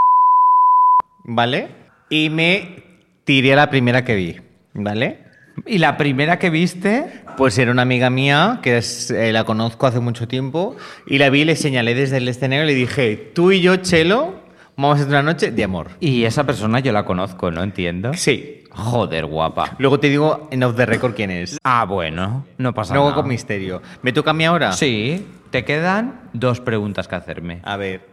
¿Vale? 1.24 1.68
Y 2.10 2.30
me 2.30 2.84
tiré 3.24 3.54
a 3.54 3.56
la 3.56 3.70
primera 3.70 4.04
que 4.04 4.16
vi, 4.16 4.38
¿vale? 4.74 5.20
¿Y 5.68 5.78
la 5.78 5.96
primera 5.96 6.40
que 6.40 6.50
viste? 6.50 7.06
Pues 7.38 7.58
era 7.60 7.72
una 7.72 7.84
amiga 7.84 8.10
mía 8.10 8.60
que 8.64 8.78
es- 8.78 9.12
eh, 9.12 9.32
la 9.32 9.44
conozco 9.44 9.86
hace 9.86 10.00
mucho 10.00 10.28
tiempo 10.28 10.76
y 11.06 11.20
la 11.20 11.30
vi 11.30 11.46
le 11.46 11.56
señalé 11.56 11.94
desde 11.94 12.18
el 12.18 12.28
escenario 12.28 12.64
y 12.64 12.68
le 12.68 12.74
dije: 12.74 13.16
Tú 13.36 13.52
y 13.52 13.62
yo, 13.62 13.76
Chelo, 13.78 14.42
vamos 14.76 14.98
a 14.98 15.02
hacer 15.04 15.10
una 15.10 15.22
noche 15.22 15.52
de 15.52 15.64
amor. 15.64 15.92
Y 16.00 16.24
esa 16.24 16.46
persona 16.46 16.80
yo 16.80 16.92
la 16.94 17.06
conozco, 17.06 17.52
¿no 17.52 17.62
entiendo? 17.62 18.14
Sí. 18.16 18.59
Joder, 18.80 19.26
guapa. 19.26 19.76
Luego 19.78 20.00
te 20.00 20.10
digo 20.10 20.48
en 20.52 20.64
off 20.64 20.76
the 20.76 20.86
record 20.86 21.14
quién 21.16 21.32
es. 21.32 21.58
Ah, 21.64 21.86
bueno, 21.86 22.46
no 22.58 22.74
pasa 22.74 22.94
Luego 22.94 23.10
nada. 23.10 23.22
con 23.22 23.30
misterio. 23.30 23.82
¿Me 24.02 24.12
toca 24.14 24.32
a 24.32 24.34
mí 24.34 24.46
ahora? 24.46 24.72
Sí, 24.74 25.28
te 25.52 25.64
quedan 25.66 26.22
dos 26.34 26.60
preguntas 26.62 27.08
que 27.08 27.16
hacerme. 27.16 27.62
A 27.64 27.78
ver. 27.78 28.08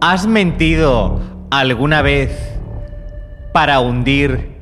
¿Has 0.00 0.26
mentido 0.26 1.20
alguna 1.50 2.02
vez 2.02 2.30
para 3.52 3.80
hundir 3.80 4.56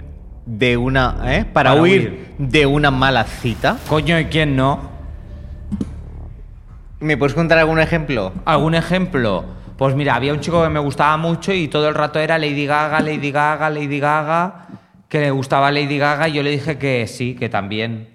de 0.47 0.77
una. 0.77 1.17
¿eh? 1.25 1.45
Para, 1.45 1.71
Para 1.71 1.83
huir, 1.83 2.01
huir. 2.39 2.51
de 2.51 2.67
una 2.67 2.91
mala 2.91 3.25
cita? 3.25 3.77
Coño, 3.89 4.19
¿y 4.19 4.27
quién 4.27 4.57
no? 4.57 4.81
¿Me 7.01 7.17
puedes 7.19 7.35
contar 7.35 7.59
algún 7.59 7.79
ejemplo? 7.79 8.33
¿Algún 8.47 8.75
ejemplo? 8.75 9.45
Pues 9.77 9.95
mira, 9.95 10.15
había 10.15 10.33
un 10.33 10.41
chico 10.41 10.63
que 10.63 10.71
me 10.71 10.81
gustaba 10.81 11.17
mucho 11.19 11.53
y 11.53 11.69
todo 11.69 11.89
el 11.89 11.95
rato 11.95 12.19
era 12.19 12.39
Lady 12.39 12.65
Gaga, 12.67 13.01
Lady 13.01 13.31
Gaga, 13.31 13.69
Lady 13.69 14.01
Gaga, 14.01 14.67
que 15.09 15.21
le 15.21 15.31
gustaba 15.31 15.71
Lady 15.71 15.99
Gaga 15.99 16.29
y 16.29 16.33
yo 16.33 16.43
le 16.43 16.51
dije 16.51 16.79
que 16.79 17.07
sí, 17.07 17.35
que 17.35 17.49
también. 17.49 18.09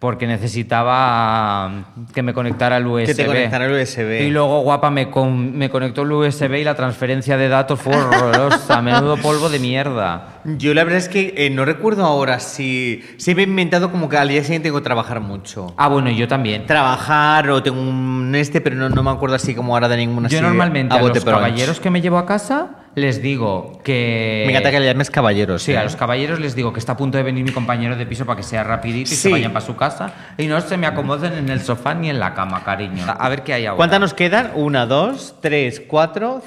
Porque 0.00 0.26
necesitaba 0.26 1.68
mm, 1.68 2.06
que 2.12 2.22
me 2.24 2.34
conectara 2.34 2.78
el 2.78 2.86
USB. 2.88 3.06
Que 3.06 3.14
te 3.14 3.26
conectara 3.26 3.66
el 3.66 3.80
USB. 3.80 4.22
Y 4.22 4.30
luego, 4.30 4.62
guapa, 4.62 4.90
me, 4.90 5.08
con- 5.08 5.56
me 5.56 5.70
conectó 5.70 6.02
el 6.02 6.10
USB 6.10 6.54
y 6.56 6.64
la 6.64 6.74
transferencia 6.74 7.36
de 7.36 7.48
datos 7.48 7.80
fue 7.80 7.94
horrorosa. 7.96 8.82
menudo 8.82 9.16
polvo 9.18 9.48
de 9.48 9.60
mierda. 9.60 10.31
Yo 10.44 10.74
la 10.74 10.84
verdad 10.84 10.98
es 10.98 11.08
que 11.08 11.34
eh, 11.36 11.50
no 11.50 11.64
recuerdo 11.64 12.04
ahora 12.04 12.40
si. 12.40 13.02
Si 13.16 13.34
me 13.34 13.42
he 13.42 13.46
inventado 13.46 13.90
como 13.90 14.08
que 14.08 14.16
al 14.16 14.28
día 14.28 14.42
siguiente 14.42 14.68
tengo 14.68 14.78
que 14.78 14.84
trabajar 14.84 15.20
mucho. 15.20 15.74
Ah, 15.76 15.88
bueno, 15.88 16.10
yo 16.10 16.26
también. 16.28 16.66
Trabajar 16.66 17.48
o 17.50 17.62
tengo 17.62 17.80
un 17.80 18.34
este, 18.34 18.60
pero 18.60 18.76
no, 18.76 18.88
no 18.88 19.02
me 19.02 19.10
acuerdo 19.10 19.36
así 19.36 19.54
como 19.54 19.74
ahora 19.74 19.88
de 19.88 19.96
ninguna 19.98 20.28
Yo 20.28 20.42
normalmente 20.42 20.94
a, 20.94 21.00
bote 21.00 21.16
los 21.16 21.24
pronto. 21.24 21.40
caballeros 21.40 21.80
que 21.80 21.90
me 21.90 22.00
llevo 22.00 22.18
a 22.18 22.26
casa 22.26 22.70
les 22.94 23.22
digo 23.22 23.80
que... 23.84 24.42
Me 24.46 24.52
encanta 24.52 24.70
que 24.70 24.80
le 24.80 24.86
llames 24.86 25.10
caballeros. 25.10 25.62
Sí, 25.62 25.72
¿eh? 25.72 25.78
a 25.78 25.84
los 25.84 25.96
caballeros 25.96 26.40
les 26.40 26.54
digo 26.54 26.72
que 26.74 26.78
está 26.78 26.92
a 26.92 26.96
punto 26.96 27.16
de 27.16 27.24
venir 27.24 27.42
mi 27.44 27.50
compañero 27.52 27.96
de 27.96 28.04
piso 28.04 28.26
para 28.26 28.36
que 28.36 28.42
sea 28.42 28.64
rapidito 28.64 29.10
y 29.10 29.16
Sí. 29.16 29.16
se 29.16 29.30
vayan 29.30 29.52
para 29.52 29.64
su 29.64 29.76
casa 29.76 30.12
y 30.36 30.46
no 30.46 30.60
se 30.60 30.76
me 30.76 30.86
acomoden 30.86 31.32
en 31.34 31.48
el 31.48 31.60
sofá 31.62 31.94
ni 31.94 32.10
en 32.10 32.20
la 32.20 32.34
cama, 32.34 32.62
cariño. 32.64 33.04
A 33.06 33.28
ver 33.28 33.42
qué 33.44 33.54
hay 33.54 33.66
ahora. 33.66 33.76
¿Cuántas 33.76 34.00
nos 34.00 34.12
quedan? 34.14 34.52
Una, 34.54 34.84
dos, 34.86 35.36
tres, 35.40 35.80
cuatro. 35.86 36.42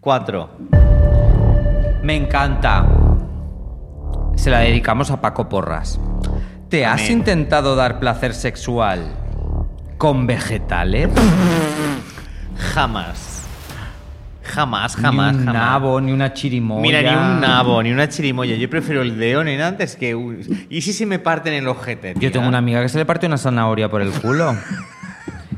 Cuatro. 0.00 0.50
Me 2.02 2.16
encanta. 2.16 2.86
Se 4.36 4.50
la 4.50 4.60
dedicamos 4.60 5.10
a 5.10 5.20
Paco 5.20 5.48
Porras. 5.48 6.00
¿Te 6.68 6.84
has 6.86 7.02
Amén. 7.02 7.12
intentado 7.18 7.76
dar 7.76 8.00
placer 8.00 8.34
sexual 8.34 9.12
con 9.98 10.26
vegetales? 10.26 11.08
Jamás. 12.74 13.28
Jamás, 14.44 14.96
jamás, 14.96 15.34
ni 15.34 15.38
un 15.40 15.46
jamás. 15.46 15.62
nabo, 15.70 16.00
ni 16.00 16.12
una 16.12 16.32
chirimoya. 16.34 16.82
Mira, 16.82 17.00
ni 17.02 17.08
un 17.16 17.40
nabo, 17.40 17.82
ni 17.82 17.92
una 17.92 18.08
chirimoya. 18.08 18.56
Yo 18.56 18.68
prefiero 18.68 19.02
el 19.02 19.16
de 19.18 19.36
Onen 19.36 19.60
antes 19.60 19.94
que. 19.96 20.16
¿Y 20.68 20.80
si 20.82 20.92
se 20.92 21.06
me 21.06 21.18
parten 21.20 21.54
el 21.54 21.68
ojete? 21.68 22.14
Yo 22.18 22.32
tengo 22.32 22.48
una 22.48 22.58
amiga 22.58 22.82
que 22.82 22.88
se 22.88 22.98
le 22.98 23.06
partió 23.06 23.28
una 23.28 23.38
zanahoria 23.38 23.88
por 23.88 24.02
el 24.02 24.10
culo. 24.10 24.56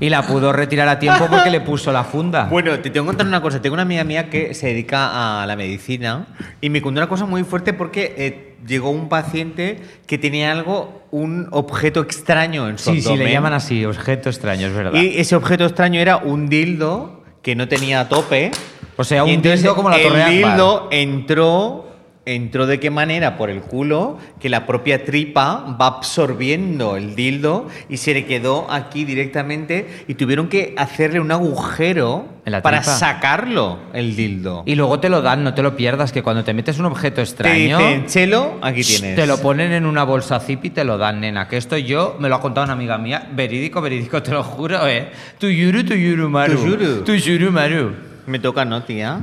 Y 0.05 0.11
la 0.11 0.27
pudo 0.27 0.53
retirar 0.53 0.87
a 0.89 0.99
tiempo 0.99 1.27
porque 1.31 1.51
le 1.51 1.61
puso 1.63 1.91
la 1.93 2.05
funda. 2.05 2.45
Bueno, 2.51 2.79
te 2.81 2.91
tengo 2.91 3.07
que 3.07 3.11
contar 3.11 3.27
una 3.27 3.41
cosa. 3.41 3.63
Tengo 3.63 3.73
una 3.75 3.83
amiga 3.85 4.05
mía 4.05 4.29
que 4.29 4.53
se 4.53 4.67
dedica 4.67 5.43
a 5.43 5.47
la 5.47 5.57
medicina 5.57 6.27
y 6.61 6.69
me 6.69 6.83
contó 6.83 7.01
una 7.01 7.09
cosa 7.09 7.25
muy 7.25 7.43
fuerte 7.45 7.73
porque 7.73 8.15
eh, 8.19 8.55
llegó 8.67 8.91
un 8.91 9.09
paciente 9.09 9.81
que 10.07 10.19
tenía 10.19 10.53
algo, 10.53 11.03
un 11.11 11.49
objeto 11.53 12.01
extraño 12.01 12.69
en 12.69 12.77
su 12.77 12.91
sí, 12.93 13.01
sí, 13.01 13.07
le 13.09 13.13
abdomen. 13.15 13.33
llaman 13.33 13.53
así, 13.55 13.85
objeto 13.87 14.29
extraño, 14.29 14.67
es 14.67 14.75
verdad. 14.75 14.93
Y 15.01 15.19
ese 15.19 15.37
objeto 15.37 15.65
extraño 15.65 16.01
era 16.01 16.19
un 16.19 16.49
dildo 16.51 17.23
que 17.41 17.55
no 17.57 17.67
tenía 17.67 18.07
tope. 18.09 18.51
O 18.97 19.05
sea, 19.05 19.25
un 19.25 19.41
dildo 19.41 19.75
como 19.75 19.89
la 19.91 19.97
el 19.97 20.03
Torre 20.09 20.23
Akbar. 20.23 20.33
dildo 20.35 20.89
entró, 20.91 21.94
entró 22.27 22.67
de 22.67 22.81
qué 22.81 22.91
manera 22.91 23.37
por 23.37 23.51
el 23.51 23.61
culo 23.61 24.19
que 24.41 24.49
la 24.49 24.67
propia 24.67 25.05
tripa 25.05 25.77
va 25.81 25.87
absorbiendo 25.87 26.97
el 26.97 27.15
dildo 27.15 27.69
y 27.89 27.99
se 27.99 28.15
le 28.15 28.25
quedó 28.25 28.71
aquí 28.71 29.05
directamente 29.05 30.05
y 30.09 30.15
tuvieron 30.15 30.49
que 30.49 30.75
hacerle 30.77 31.21
un 31.21 31.31
agujero 31.33 32.27
¿En 32.47 32.53
la 32.53 32.63
para 32.63 32.81
tripa? 32.81 32.97
sacarlo 32.97 33.79
el 33.93 34.17
dildo. 34.17 34.63
Y 34.67 34.75
luego 34.75 35.01
te 35.01 35.09
lo 35.09 35.23
dan, 35.23 35.45
no 35.45 35.55
te 35.55 35.63
lo 35.63 35.77
pierdas, 35.77 36.13
que 36.13 36.23
cuando 36.23 36.45
te 36.45 36.55
metes 36.55 36.79
un 36.79 36.87
objeto 36.87 37.17
te 37.17 37.23
extraño, 37.23 37.79
dicen, 37.79 38.07
Chelo, 38.07 38.59
aquí 38.63 38.83
tienes. 38.83 39.17
te 39.17 39.27
lo 39.27 39.39
ponen 39.41 39.73
en 39.73 39.87
una 39.87 40.05
bolsa 40.05 40.41
zip 40.41 40.65
y 40.65 40.71
te 40.71 40.85
lo 40.85 40.99
dan, 40.99 41.21
nena. 41.21 41.49
Que 41.49 41.57
esto 41.57 41.77
yo, 41.77 42.17
me 42.19 42.29
lo 42.29 42.37
ha 42.37 42.41
contado 42.41 42.65
una 42.65 42.75
amiga 42.75 42.99
mía, 42.99 43.29
verídico, 43.33 43.81
verídico, 43.81 44.23
te 44.23 44.31
lo 44.33 44.43
juro, 44.43 44.87
¿eh? 44.87 45.09
Tu 45.39 45.49
yuru, 45.49 45.85
tu 45.85 45.95
yuru 45.95 46.29
maru. 46.29 46.57
Tu 46.57 46.67
yuru. 46.69 47.05
Tu 47.05 47.15
yuru 47.15 47.51
maru. 47.53 47.93
Me 48.27 48.39
toca, 48.39 48.65
¿no, 48.65 48.83
tía? 48.83 49.21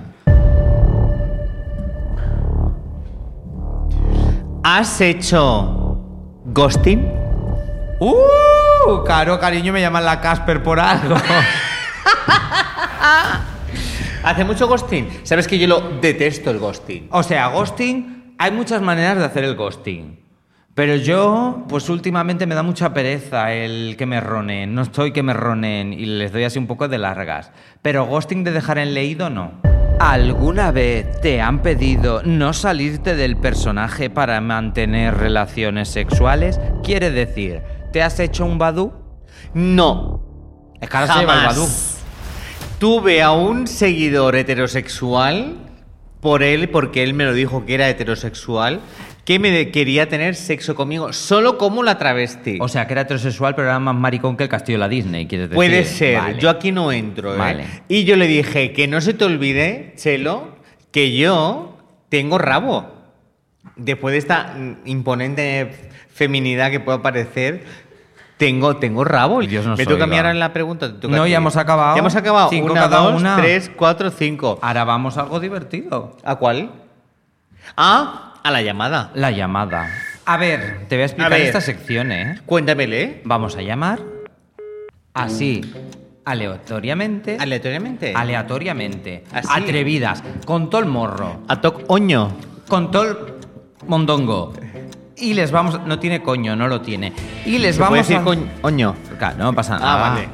¿Has 4.63 5.01
hecho 5.01 5.97
ghosting? 6.45 7.11
¡Uh! 7.99 9.03
Caro, 9.07 9.39
cariño, 9.39 9.73
me 9.73 9.81
llaman 9.81 10.05
la 10.05 10.21
Casper 10.21 10.61
por 10.61 10.79
algo. 10.79 11.15
¿Hace 14.23 14.43
mucho 14.43 14.67
ghosting? 14.67 15.09
Sabes 15.23 15.47
que 15.47 15.57
yo 15.57 15.67
lo 15.67 15.81
detesto 15.99 16.51
el 16.51 16.59
ghosting. 16.59 17.07
O 17.09 17.23
sea, 17.23 17.47
ghosting, 17.47 18.35
hay 18.37 18.51
muchas 18.51 18.83
maneras 18.83 19.17
de 19.17 19.25
hacer 19.25 19.45
el 19.45 19.55
ghosting. 19.55 20.19
Pero 20.75 20.95
yo, 20.95 21.65
pues 21.67 21.89
últimamente 21.89 22.45
me 22.45 22.53
da 22.53 22.61
mucha 22.61 22.93
pereza 22.93 23.51
el 23.53 23.95
que 23.97 24.05
me 24.05 24.21
ronen. 24.21 24.75
No 24.75 24.83
estoy 24.83 25.11
que 25.11 25.23
me 25.23 25.33
ronen 25.33 25.91
y 25.91 26.05
les 26.05 26.31
doy 26.31 26.43
así 26.43 26.59
un 26.59 26.67
poco 26.67 26.87
de 26.87 26.99
largas. 26.99 27.51
Pero 27.81 28.05
ghosting 28.05 28.43
de 28.43 28.51
dejar 28.51 28.77
en 28.77 28.93
leído, 28.93 29.31
no. 29.31 29.70
¿Alguna 30.03 30.71
vez 30.71 31.21
te 31.21 31.41
han 31.41 31.61
pedido 31.61 32.23
no 32.23 32.53
salirte 32.53 33.15
del 33.15 33.37
personaje 33.37 34.09
para 34.09 34.41
mantener 34.41 35.13
relaciones 35.13 35.89
sexuales? 35.89 36.59
Quiere 36.83 37.11
decir, 37.11 37.61
¿te 37.93 38.01
has 38.01 38.19
hecho 38.19 38.43
un 38.43 38.57
badú? 38.57 38.93
No. 39.53 40.23
Es 40.81 40.89
que 40.89 40.97
ahora 40.97 41.13
se 41.13 41.19
lleva 41.19 41.39
el 41.41 41.45
badú. 41.45 41.67
Tuve 42.79 43.21
a 43.21 43.31
un 43.31 43.67
seguidor 43.67 44.35
heterosexual 44.35 45.57
por 46.19 46.41
él, 46.41 46.69
porque 46.69 47.03
él 47.03 47.13
me 47.13 47.25
lo 47.25 47.35
dijo 47.35 47.67
que 47.67 47.75
era 47.75 47.87
heterosexual, 47.87 48.79
que 49.31 49.39
me 49.39 49.71
quería 49.71 50.09
tener 50.09 50.35
sexo 50.35 50.75
conmigo, 50.75 51.13
solo 51.13 51.57
como 51.57 51.83
la 51.83 51.97
travesti. 51.97 52.57
O 52.59 52.67
sea, 52.67 52.85
que 52.85 52.93
era 52.93 53.03
heterosexual, 53.03 53.55
pero 53.55 53.69
era 53.69 53.79
más 53.79 53.95
maricón 53.95 54.35
que 54.35 54.43
el 54.43 54.49
castillo 54.49 54.77
de 54.77 54.79
la 54.79 54.89
Disney, 54.89 55.25
quieres 55.25 55.49
decir. 55.49 55.55
Puede 55.55 55.85
ser, 55.85 56.17
Vale. 56.19 56.39
yo 56.39 56.49
aquí 56.49 56.71
no 56.71 56.91
entro. 56.91 57.33
¿eh? 57.33 57.37
Vale. 57.37 57.65
Y 57.87 58.03
yo 58.03 58.17
le 58.17 58.27
dije 58.27 58.73
que 58.73 58.87
no 58.87 58.99
se 58.99 59.13
te 59.13 59.23
olvide, 59.23 59.93
Chelo, 59.95 60.55
que 60.91 61.15
yo 61.15 61.77
tengo 62.09 62.37
rabo. 62.37 62.91
Después 63.77 64.11
de 64.11 64.17
esta 64.17 64.55
imponente 64.85 65.71
feminidad 66.13 66.69
que 66.69 66.81
pueda 66.81 67.01
parecer, 67.01 67.63
tengo, 68.35 68.75
tengo 68.77 69.05
rabo. 69.05 69.39
Dios 69.41 69.65
nos 69.65 69.77
Me 69.77 69.85
toca 69.85 70.03
ahora 70.03 70.31
en 70.31 70.39
la 70.39 70.51
pregunta. 70.51 70.99
te 70.99 71.07
No, 71.07 71.25
ya 71.25 71.37
hemos 71.37 71.55
acabado. 71.55 71.95
Ya 71.95 71.99
hemos 71.99 72.15
acabado. 72.15 72.49
Cinco 72.49 72.73
una, 72.73 72.81
cada 72.81 72.97
dos, 72.97 73.21
una. 73.21 73.37
tres, 73.37 73.71
cuatro, 73.73 74.09
cinco. 74.11 74.59
Ahora 74.61 74.83
vamos 74.83 75.17
a 75.17 75.21
algo 75.21 75.39
divertido. 75.39 76.17
¿A 76.23 76.35
cuál? 76.35 76.71
Ah, 77.77 78.30
a 78.43 78.51
la 78.51 78.61
llamada. 78.61 79.11
La 79.15 79.31
llamada. 79.31 79.89
A 80.25 80.37
ver, 80.37 80.85
te 80.87 80.95
voy 80.95 81.03
a 81.03 81.05
explicar 81.05 81.33
A 81.33 81.35
ver. 81.35 81.45
esta 81.47 81.61
sección, 81.61 82.11
¿eh? 82.11 82.39
Cuéntamele. 82.45 83.21
Vamos 83.25 83.55
a 83.57 83.61
llamar 83.61 83.99
así, 85.13 85.61
aleatoriamente. 86.25 87.37
Aleatoriamente. 87.39 88.13
aleatoriamente. 88.15 89.23
Así. 89.31 89.47
Atrevidas. 89.51 90.23
Con 90.45 90.69
todo 90.69 90.81
el 90.81 90.87
morro. 90.87 91.41
A 91.47 91.59
toc 91.61 91.83
oño. 91.89 92.31
Con 92.67 92.91
todo 92.91 93.03
el 93.09 93.17
mondongo. 93.87 94.53
Y 95.17 95.33
les 95.33 95.51
vamos. 95.51 95.79
No 95.85 95.99
tiene 95.99 96.21
coño, 96.21 96.55
no 96.55 96.67
lo 96.67 96.81
tiene. 96.81 97.13
Y 97.45 97.57
les 97.57 97.75
¿Se 97.75 97.79
puede 97.81 97.91
vamos 97.91 98.07
decir 98.07 98.17
a. 98.17 98.23
coñ- 98.25 98.47
oño? 98.61 98.95
Claro, 99.17 99.37
no 99.39 99.53
pasa 99.53 99.77
nada. 99.77 99.93
Ah, 100.07 100.09
vale. 100.11 100.29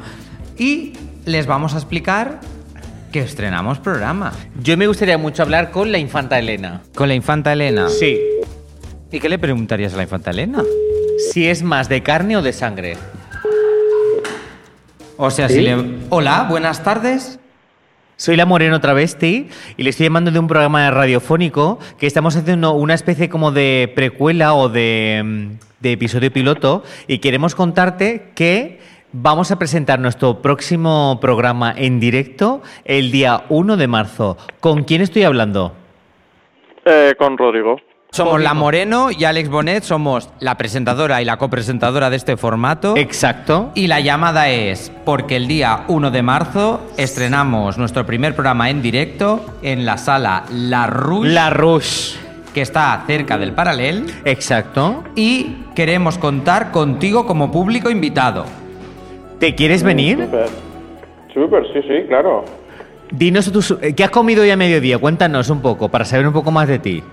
Y 0.58 0.94
les 1.26 1.46
vamos 1.48 1.74
a 1.74 1.78
explicar 1.78 2.40
que 3.12 3.20
estrenamos 3.20 3.80
programa. 3.80 4.34
Yo 4.62 4.78
me 4.78 4.88
gustaría 4.88 5.18
mucho 5.18 5.44
hablar 5.44 5.72
con 5.72 5.92
la 5.92 5.98
infanta 5.98 6.40
Elena. 6.40 6.82
Con 6.96 7.08
la 7.08 7.16
infanta 7.16 7.54
Elena. 7.54 7.90
Sí. 7.90 8.20
¿Y 9.12 9.20
qué 9.20 9.30
le 9.30 9.40
preguntarías 9.40 9.94
a 9.94 9.98
la 9.98 10.04
infanta 10.04 10.32
Elena? 10.32 10.64
Si 11.32 11.48
es 11.48 11.64
más 11.64 11.90
de 11.90 12.04
carne 12.04 12.38
o 12.38 12.42
de 12.42 12.54
sangre. 12.54 12.98
O 15.18 15.32
sea, 15.32 15.50
si 15.50 15.62
le. 15.62 15.76
Hola, 16.10 16.46
buenas 16.50 16.84
tardes. 16.84 17.40
Soy 18.18 18.36
la 18.36 18.48
Moreno 18.48 18.82
Travesti 18.82 19.48
y 19.78 19.84
le 19.84 19.92
estoy 19.92 20.08
llamando 20.08 20.32
de 20.32 20.40
un 20.40 20.48
programa 20.48 20.90
radiofónico 20.90 21.78
que 22.00 22.08
estamos 22.08 22.36
haciendo 22.36 22.74
una 22.74 22.96
especie 22.96 23.30
como 23.30 23.52
de 23.52 23.92
precuela 23.96 24.56
o 24.56 24.70
de, 24.70 25.22
mm, 25.24 25.48
de 25.82 25.92
episodio 25.92 26.34
piloto 26.34 26.84
y 27.08 27.20
queremos 27.20 27.54
contarte 27.54 28.32
que 28.34 28.80
vamos 29.12 29.52
a 29.52 29.60
presentar 29.60 30.00
nuestro 30.00 30.42
próximo 30.42 31.18
programa 31.22 31.74
en 31.76 32.00
directo 32.00 32.62
el 32.86 33.12
día 33.12 33.44
1 33.50 33.78
de 33.78 33.88
marzo. 33.88 34.38
¿Con 34.60 34.84
quién 34.84 35.02
estoy 35.02 35.24
hablando? 35.24 35.74
Eh, 36.86 37.16
con 37.18 37.38
Rodrigo. 37.38 37.78
Somos 38.10 38.42
la 38.42 38.54
Moreno 38.54 39.10
y 39.12 39.26
Alex 39.26 39.50
Bonet, 39.50 39.84
somos 39.84 40.30
la 40.40 40.56
presentadora 40.58 41.22
y 41.22 41.26
la 41.26 41.38
copresentadora 41.38 42.10
de 42.10 42.16
este 42.16 42.38
formato. 42.38 42.96
Exacto. 42.96 43.72
Y 43.76 43.88
la 43.88 44.00
llamada 44.00 44.50
es 44.50 44.92
porque 45.04 45.36
el 45.36 45.48
día 45.48 45.84
1 45.90 46.10
de 46.10 46.24
marzo 46.24 46.82
estrenamos 46.96 47.78
nuestro 47.78 48.06
primer 48.06 48.34
programa 48.34 48.70
en 48.70 48.82
directo 48.82 49.46
en 49.62 49.86
la 49.86 49.98
sala 49.98 50.46
La 50.52 50.88
Rouge, 50.88 51.30
La 51.30 51.50
Rush. 51.50 52.16
que 52.54 52.62
está 52.62 53.04
cerca 53.06 53.38
del 53.38 53.52
Paralel, 53.52 54.06
Exacto. 54.24 55.04
y 55.16 55.58
queremos 55.76 56.18
contar 56.18 56.72
contigo 56.72 57.28
como 57.28 57.52
público 57.52 57.90
invitado. 57.90 58.46
¿Te 59.40 59.56
quieres 59.56 59.84
venir? 59.84 60.28
Súper. 61.34 61.64
Sí, 61.74 61.82
sí, 61.88 62.06
claro. 62.08 62.44
Dinos 63.12 63.52
tus- 63.52 63.78
eh, 63.82 63.94
qué 63.96 64.04
has 64.04 64.10
comido 64.10 64.42
hoy 64.44 64.50
a 64.50 64.58
mediodía. 64.58 64.98
Cuéntanos 64.98 65.50
un 65.50 65.62
poco 65.62 65.90
para 65.90 66.04
saber 66.06 66.28
un 66.28 66.34
poco 66.34 66.52
más 66.52 66.68
de 66.68 66.80
ti. 66.80 67.04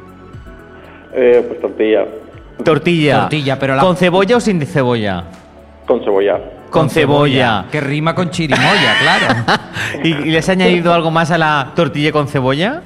Eh, 1.15 1.45
pues 1.47 1.61
tortilla 1.61 2.05
Tortilla. 2.65 3.21
Tortilla, 3.21 3.59
pero 3.59 3.77
la- 3.77 3.83
¿Con 3.83 3.97
cebolla 3.97 4.37
o 4.37 4.41
sin 4.41 4.61
cebolla? 4.67 5.25
con 5.87 6.03
cebolla. 6.03 6.41
Con, 6.71 6.89
cebolla. 6.91 7.67
Que 7.71 7.81
rima 7.81 8.15
con 8.15 8.31
chirimoya, 8.31 8.95
claro. 9.01 9.35
¿Y, 10.03 10.09
y 10.09 10.31
les 10.31 10.45
has 10.49 10.49
añadido 10.57 10.93
algo 10.95 11.11
más 11.11 11.31
a 11.31 11.39
la 11.39 11.73
tortilla 11.77 12.11
con 12.11 12.27
cebolla? 12.27 12.83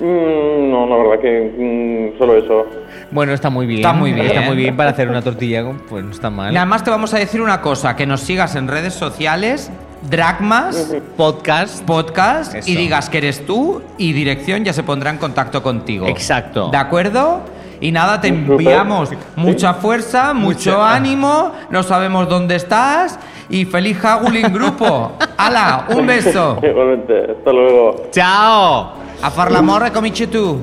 Mm, 0.00 0.70
no, 0.70 0.86
la 0.88 0.96
verdad 0.96 1.20
que 1.20 2.12
mm, 2.14 2.18
solo 2.18 2.36
eso. 2.36 2.66
Bueno, 3.10 3.32
está 3.32 3.50
muy 3.50 3.66
bien. 3.66 3.80
Está 3.80 3.92
muy 3.92 4.12
bien. 4.12 4.26
Está 4.26 4.40
muy 4.42 4.56
bien 4.56 4.76
para 4.76 4.90
hacer 4.90 5.08
una 5.08 5.22
tortilla, 5.22 5.64
pues 5.88 6.04
no 6.04 6.10
está 6.10 6.30
mal. 6.30 6.52
Y 6.52 6.56
además 6.56 6.82
te 6.82 6.90
vamos 6.90 7.12
a 7.14 7.18
decir 7.18 7.40
una 7.40 7.60
cosa, 7.60 7.94
que 7.94 8.06
nos 8.06 8.20
sigas 8.20 8.56
en 8.56 8.68
redes 8.68 8.94
sociales, 8.94 9.70
Dragmas, 10.10 10.94
Podcast. 11.16 11.84
podcast, 11.84 12.54
Eso. 12.54 12.68
y 12.70 12.74
digas 12.74 13.08
que 13.08 13.18
eres 13.18 13.46
tú 13.46 13.82
y 13.98 14.12
dirección 14.12 14.64
ya 14.64 14.72
se 14.72 14.82
pondrá 14.82 15.10
en 15.10 15.18
contacto 15.18 15.62
contigo. 15.62 16.08
Exacto. 16.08 16.70
¿De 16.70 16.76
acuerdo? 16.76 17.42
Y 17.82 17.90
nada, 17.90 18.20
te 18.20 18.28
enviamos 18.28 19.10
mucha 19.34 19.74
fuerza, 19.74 20.32
mucho 20.32 20.80
ánimo, 20.80 21.52
no 21.68 21.82
sabemos 21.82 22.28
dónde 22.28 22.54
estás 22.54 23.18
y 23.48 23.64
feliz 23.64 24.02
Hagulin 24.04 24.52
Grupo. 24.54 25.18
¡Hala! 25.36 25.86
¡Un 25.88 26.06
beso! 26.06 26.60
Igualmente, 26.62 27.32
hasta 27.32 27.52
luego. 27.52 28.06
¡Chao! 28.12 28.92
A 29.20 29.30
far 29.32 29.50
l'amore 29.50 29.90
comici 29.90 30.28
tu. 30.28 30.62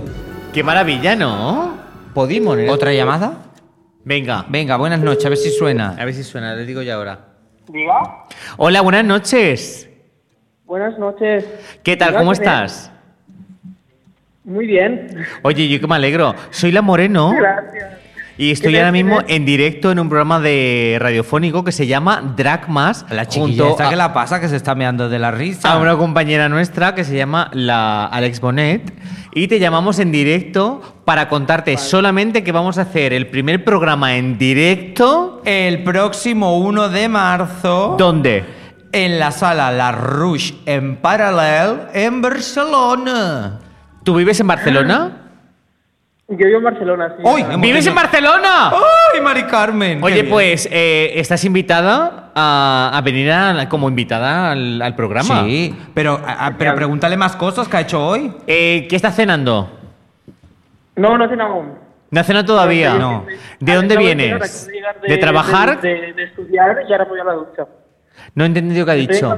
¡Qué 0.53 0.63
maravilla, 0.63 1.13
¿no? 1.17 1.73
Podimos, 2.13 2.57
¿eh? 2.57 2.69
¿Otra 2.69 2.93
llamada? 2.93 3.33
Venga. 4.05 4.45
Venga, 4.47 4.77
buenas 4.77 5.01
noches, 5.01 5.25
a 5.25 5.29
ver 5.29 5.37
si 5.37 5.51
suena. 5.51 5.97
A 5.99 6.05
ver 6.05 6.13
si 6.13 6.23
suena, 6.23 6.55
les 6.55 6.65
digo 6.65 6.81
ya 6.81 6.95
ahora. 6.95 7.19
Diga. 7.67 8.27
Hola, 8.55 8.79
buenas 8.79 9.03
noches. 9.03 9.89
Buenas 10.63 10.97
noches. 10.97 11.45
¿Qué 11.83 11.97
tal? 11.97 12.15
¿Cómo 12.15 12.31
estás? 12.31 12.93
Muy 14.49 14.65
bien. 14.67 15.07
Oye, 15.43 15.67
yo 15.69 15.79
que 15.79 15.87
me 15.87 15.95
alegro. 15.95 16.33
Soy 16.49 16.71
la 16.71 16.81
Moreno 16.81 17.31
Gracias. 17.31 17.99
y 18.37 18.51
estoy 18.51 18.71
¿Quién 18.71 18.81
ahora 18.81 18.91
mismo 18.91 19.17
¿Quién 19.19 19.29
es? 19.29 19.35
en 19.35 19.45
directo 19.45 19.91
en 19.91 19.99
un 19.99 20.09
programa 20.09 20.39
de 20.39 20.97
radiofónico 20.99 21.63
que 21.63 21.71
se 21.71 21.85
llama 21.85 22.33
Dragmas. 22.35 23.05
La 23.11 23.27
chiquilla 23.27 23.45
junto 23.63 23.69
esta 23.69 23.87
a- 23.87 23.89
que 23.91 23.95
la 23.95 24.11
pasa, 24.11 24.41
que 24.41 24.47
se 24.49 24.55
está 24.55 24.73
meando 24.75 25.07
de 25.07 25.19
la 25.19 25.29
risa. 25.31 25.71
a 25.71 25.77
una 25.77 25.95
compañera 25.97 26.49
nuestra 26.49 26.95
que 26.95 27.03
se 27.03 27.15
llama 27.15 27.51
la 27.53 28.05
Alex 28.07 28.41
Bonet 28.41 28.91
y 29.35 29.47
te 29.47 29.59
llamamos 29.59 29.99
en 29.99 30.11
directo 30.11 30.81
para 31.05 31.29
contarte 31.29 31.77
solamente 31.77 32.43
que 32.43 32.51
vamos 32.51 32.79
a 32.79 32.81
hacer 32.81 33.13
el 33.13 33.27
primer 33.27 33.63
programa 33.63 34.15
en 34.15 34.39
directo. 34.39 35.43
El 35.45 35.83
próximo 35.83 36.57
1 36.57 36.89
de 36.89 37.07
marzo. 37.07 37.95
¿Dónde? 37.99 38.43
En 38.91 39.19
la 39.19 39.29
sala 39.29 39.71
La 39.71 39.91
Rouge 39.91 40.55
en 40.65 40.95
Paralel 40.95 41.81
en 41.93 42.23
Barcelona. 42.23 43.59
¿Tú 44.09 44.15
vives 44.15 44.39
en 44.39 44.47
Barcelona? 44.47 45.11
Yo 46.29 46.35
vivo 46.47 46.57
en 46.57 46.63
Barcelona, 46.63 47.13
sí. 47.15 47.21
¡Uy! 47.23 47.41
Hemos 47.41 47.61
¿Vives 47.61 47.85
en 47.85 47.93
tenido- 47.93 48.01
Barcelona? 48.01 48.71
¡Ay, 49.13 49.21
Mari 49.21 49.43
Carmen! 49.43 50.03
Oye, 50.03 50.15
bien. 50.23 50.29
pues 50.29 50.67
eh, 50.71 51.11
estás 51.13 51.45
invitada 51.45 52.31
a, 52.33 52.89
a 52.91 53.01
venir 53.01 53.31
a- 53.31 53.69
como 53.69 53.87
invitada 53.87 54.49
al, 54.53 54.81
al 54.81 54.95
programa. 54.95 55.43
Sí, 55.43 55.75
pero, 55.93 56.19
a- 56.25 56.47
a- 56.47 56.57
pero 56.57 56.73
pregúntale 56.73 57.17
más 57.17 57.35
cosas 57.35 57.67
que 57.67 57.77
ha 57.77 57.81
hecho 57.81 58.03
hoy. 58.03 58.33
Eh, 58.47 58.87
¿Qué 58.89 58.95
estás 58.95 59.15
cenando? 59.15 59.77
No, 60.95 61.15
no 61.15 61.29
tengo 61.29 61.43
aún. 61.43 61.73
¿No 62.09 62.19
has 62.19 62.25
cenado 62.25 62.45
todavía? 62.47 62.95
No. 62.95 63.27
¿De 63.59 63.75
dónde 63.75 63.93
Acabo 63.93 64.07
llegar, 64.07 64.17
vienes? 64.17 64.33
acabo 64.43 64.65
de 64.71 64.73
llegar 64.73 65.01
¿De 65.01 65.17
trabajar? 65.19 65.81
De, 65.81 65.87
de- 66.01 66.13
de 66.13 66.23
estudiar 66.23 66.77
y 66.89 66.91
ahora 66.93 67.05
voy 67.05 67.19
a 67.19 67.23
la 67.25 67.33
ducha. 67.33 67.67
No 68.35 68.43
he 68.43 68.47
entendido 68.47 68.85
qué 68.85 68.91
ha 68.91 68.95
dicho. 68.95 69.31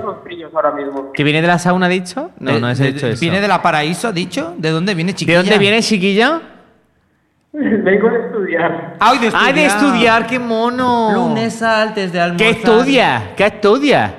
ahora 0.54 0.72
mismo. 0.72 1.12
¿Que 1.14 1.24
viene 1.24 1.42
de 1.42 1.48
la 1.48 1.58
sauna, 1.60 1.86
ha 1.86 1.90
dicho? 1.90 2.32
No, 2.40 2.54
De- 2.54 2.60
no 2.62 2.74
de- 2.74 2.92
dicho 2.92 3.08
eso. 3.08 3.20
¿Viene 3.22 3.42
de 3.42 3.48
la 3.48 3.62
Paraíso, 3.62 4.10
ha 4.10 4.12
dicho? 4.12 4.54
¿De 4.58 4.70
dónde 4.70 4.94
viene, 4.94 5.12
¿De 5.12 5.16
chiquilla? 5.16 5.38
dónde 5.40 5.58
viene, 5.58 5.82
chiquilla? 5.82 6.42
Vengo 7.54 8.10
de 8.10 8.20
estudiar. 8.28 8.96
¡Ay, 9.00 9.18
de 9.20 9.28
estudiar! 9.28 9.48
¡Ay, 9.48 9.54
de 9.54 9.66
estudiar! 9.66 10.28
¡Qué 10.28 10.40
mono! 10.40 11.12
Lunes 11.14 11.62
antes 11.62 12.12
de 12.14 12.34
¿Qué 12.38 12.50
estudia? 12.52 13.34
¿Qué 13.36 13.46
estudia? 13.46 14.16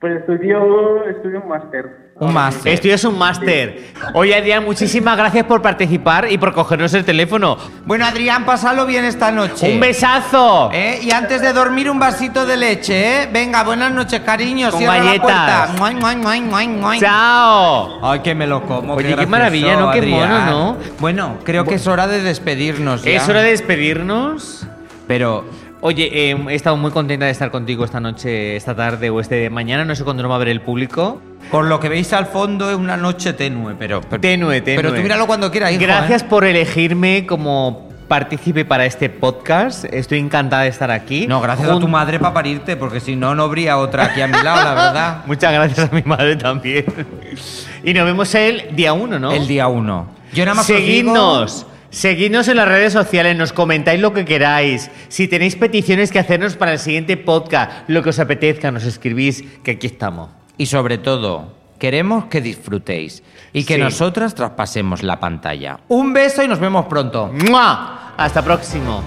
Pues 0.00 0.16
estudio, 0.20 1.08
estudio 1.08 1.42
un 1.42 1.48
máster. 1.48 2.07
Un 2.20 2.34
máster. 2.34 2.72
Estudias 2.72 3.04
un 3.04 3.16
máster. 3.16 3.92
Oye, 4.12 4.34
Adrián, 4.34 4.64
muchísimas 4.64 5.16
gracias 5.16 5.44
por 5.44 5.62
participar 5.62 6.26
y 6.30 6.36
por 6.36 6.52
cogernos 6.52 6.92
el 6.94 7.04
teléfono. 7.04 7.56
Bueno, 7.84 8.06
Adrián, 8.06 8.44
pásalo 8.44 8.86
bien 8.86 9.04
esta 9.04 9.30
noche. 9.30 9.72
¡Un 9.72 9.78
besazo! 9.78 10.68
¿Eh? 10.72 10.98
Y 11.02 11.12
antes 11.12 11.40
de 11.40 11.52
dormir, 11.52 11.88
un 11.88 12.00
vasito 12.00 12.44
de 12.44 12.56
leche, 12.56 13.22
¿eh? 13.22 13.28
Venga, 13.32 13.62
buenas 13.62 13.92
noches, 13.92 14.20
cariño. 14.20 14.70
Con 14.70 14.80
Cierra 14.80 14.96
galletas. 14.96 15.26
la 15.28 15.66
puerta. 15.76 15.94
Muay, 16.00 16.40
muay, 16.40 16.68
muay. 16.68 16.98
¡Chao! 17.00 18.00
Ay, 18.02 18.18
que 18.20 18.34
me 18.34 18.48
lo 18.48 18.62
como. 18.62 18.94
Oye, 18.94 19.14
qué 19.14 19.26
maravilla, 19.26 19.76
¿no? 19.76 19.92
Qué 19.92 19.98
Adrián. 19.98 20.28
mono, 20.28 20.46
¿no? 20.46 20.76
Bueno, 20.98 21.36
creo 21.44 21.64
que 21.64 21.76
es 21.76 21.86
hora 21.86 22.08
de 22.08 22.20
despedirnos 22.20 23.04
ya. 23.04 23.12
¿Es 23.12 23.28
hora 23.28 23.42
de 23.42 23.50
despedirnos? 23.50 24.66
Pero 25.06 25.44
Oye, 25.80 26.30
eh, 26.30 26.36
he 26.48 26.54
estado 26.54 26.76
muy 26.76 26.90
contenta 26.90 27.26
de 27.26 27.30
estar 27.30 27.50
contigo 27.52 27.84
esta 27.84 28.00
noche, 28.00 28.56
esta 28.56 28.74
tarde 28.74 29.10
o 29.10 29.20
este 29.20 29.48
mañana. 29.48 29.84
No 29.84 29.94
sé 29.94 30.02
cuándo 30.02 30.22
nos 30.24 30.32
va 30.32 30.36
a 30.36 30.38
ver 30.38 30.48
el 30.48 30.60
público. 30.60 31.20
por 31.52 31.66
lo 31.66 31.78
que 31.78 31.88
veis 31.88 32.12
al 32.12 32.26
fondo 32.26 32.68
es 32.70 32.76
una 32.76 32.96
noche 32.96 33.32
tenue, 33.32 33.74
pero... 33.78 34.00
pero 34.00 34.20
Tenue, 34.20 34.60
tenue. 34.60 34.82
Pero 34.82 34.94
tú 34.94 35.00
míralo 35.02 35.26
cuando 35.26 35.50
quieras, 35.52 35.70
hijo, 35.72 35.80
Gracias 35.82 36.22
¿eh? 36.22 36.26
por 36.28 36.44
elegirme 36.44 37.26
como 37.26 37.88
partícipe 38.08 38.64
para 38.64 38.86
este 38.86 39.08
podcast. 39.08 39.84
Estoy 39.84 40.18
encantada 40.18 40.62
de 40.64 40.68
estar 40.70 40.90
aquí. 40.90 41.26
No, 41.28 41.40
gracias 41.40 41.68
a 41.70 41.78
tu 41.78 41.86
madre 41.88 42.18
para 42.18 42.34
parirte, 42.34 42.76
porque 42.76 42.98
si 42.98 43.14
no, 43.14 43.34
no 43.36 43.44
habría 43.44 43.78
otra 43.78 44.06
aquí 44.06 44.20
a 44.20 44.26
mi 44.26 44.42
lado, 44.42 44.64
la 44.64 44.74
verdad. 44.74 45.22
Muchas 45.26 45.52
gracias 45.52 45.90
a 45.92 45.94
mi 45.94 46.02
madre 46.02 46.34
también. 46.34 46.86
y 47.84 47.94
nos 47.94 48.04
vemos 48.04 48.34
el 48.34 48.74
día 48.74 48.92
uno, 48.94 49.18
¿no? 49.20 49.30
El 49.30 49.46
día 49.46 49.68
uno. 49.68 50.08
Yo 50.32 50.44
nada 50.44 50.56
más 50.56 50.68
os 50.68 50.76
digo- 50.76 50.82
Seguidnos. 50.86 51.66
Seguidnos 51.90 52.48
en 52.48 52.56
las 52.58 52.68
redes 52.68 52.92
sociales, 52.92 53.36
nos 53.36 53.52
comentáis 53.52 54.00
lo 54.00 54.12
que 54.12 54.24
queráis. 54.24 54.90
Si 55.08 55.26
tenéis 55.26 55.56
peticiones 55.56 56.12
que 56.12 56.18
hacernos 56.18 56.54
para 56.56 56.72
el 56.72 56.78
siguiente 56.78 57.16
podcast, 57.16 57.88
lo 57.88 58.02
que 58.02 58.10
os 58.10 58.18
apetezca, 58.18 58.70
nos 58.70 58.84
escribís, 58.84 59.42
que 59.64 59.72
aquí 59.72 59.86
estamos. 59.86 60.28
Y 60.58 60.66
sobre 60.66 60.98
todo, 60.98 61.54
queremos 61.78 62.26
que 62.26 62.40
disfrutéis 62.42 63.22
y 63.54 63.64
que 63.64 63.76
Sí. 63.76 63.80
nosotras 63.80 64.34
traspasemos 64.34 65.02
la 65.02 65.18
pantalla. 65.18 65.80
Un 65.88 66.12
beso 66.12 66.42
y 66.42 66.48
nos 66.48 66.60
vemos 66.60 66.86
pronto. 66.86 67.30
¡Mua! 67.32 68.12
Hasta 68.18 68.42
próximo. 68.42 69.02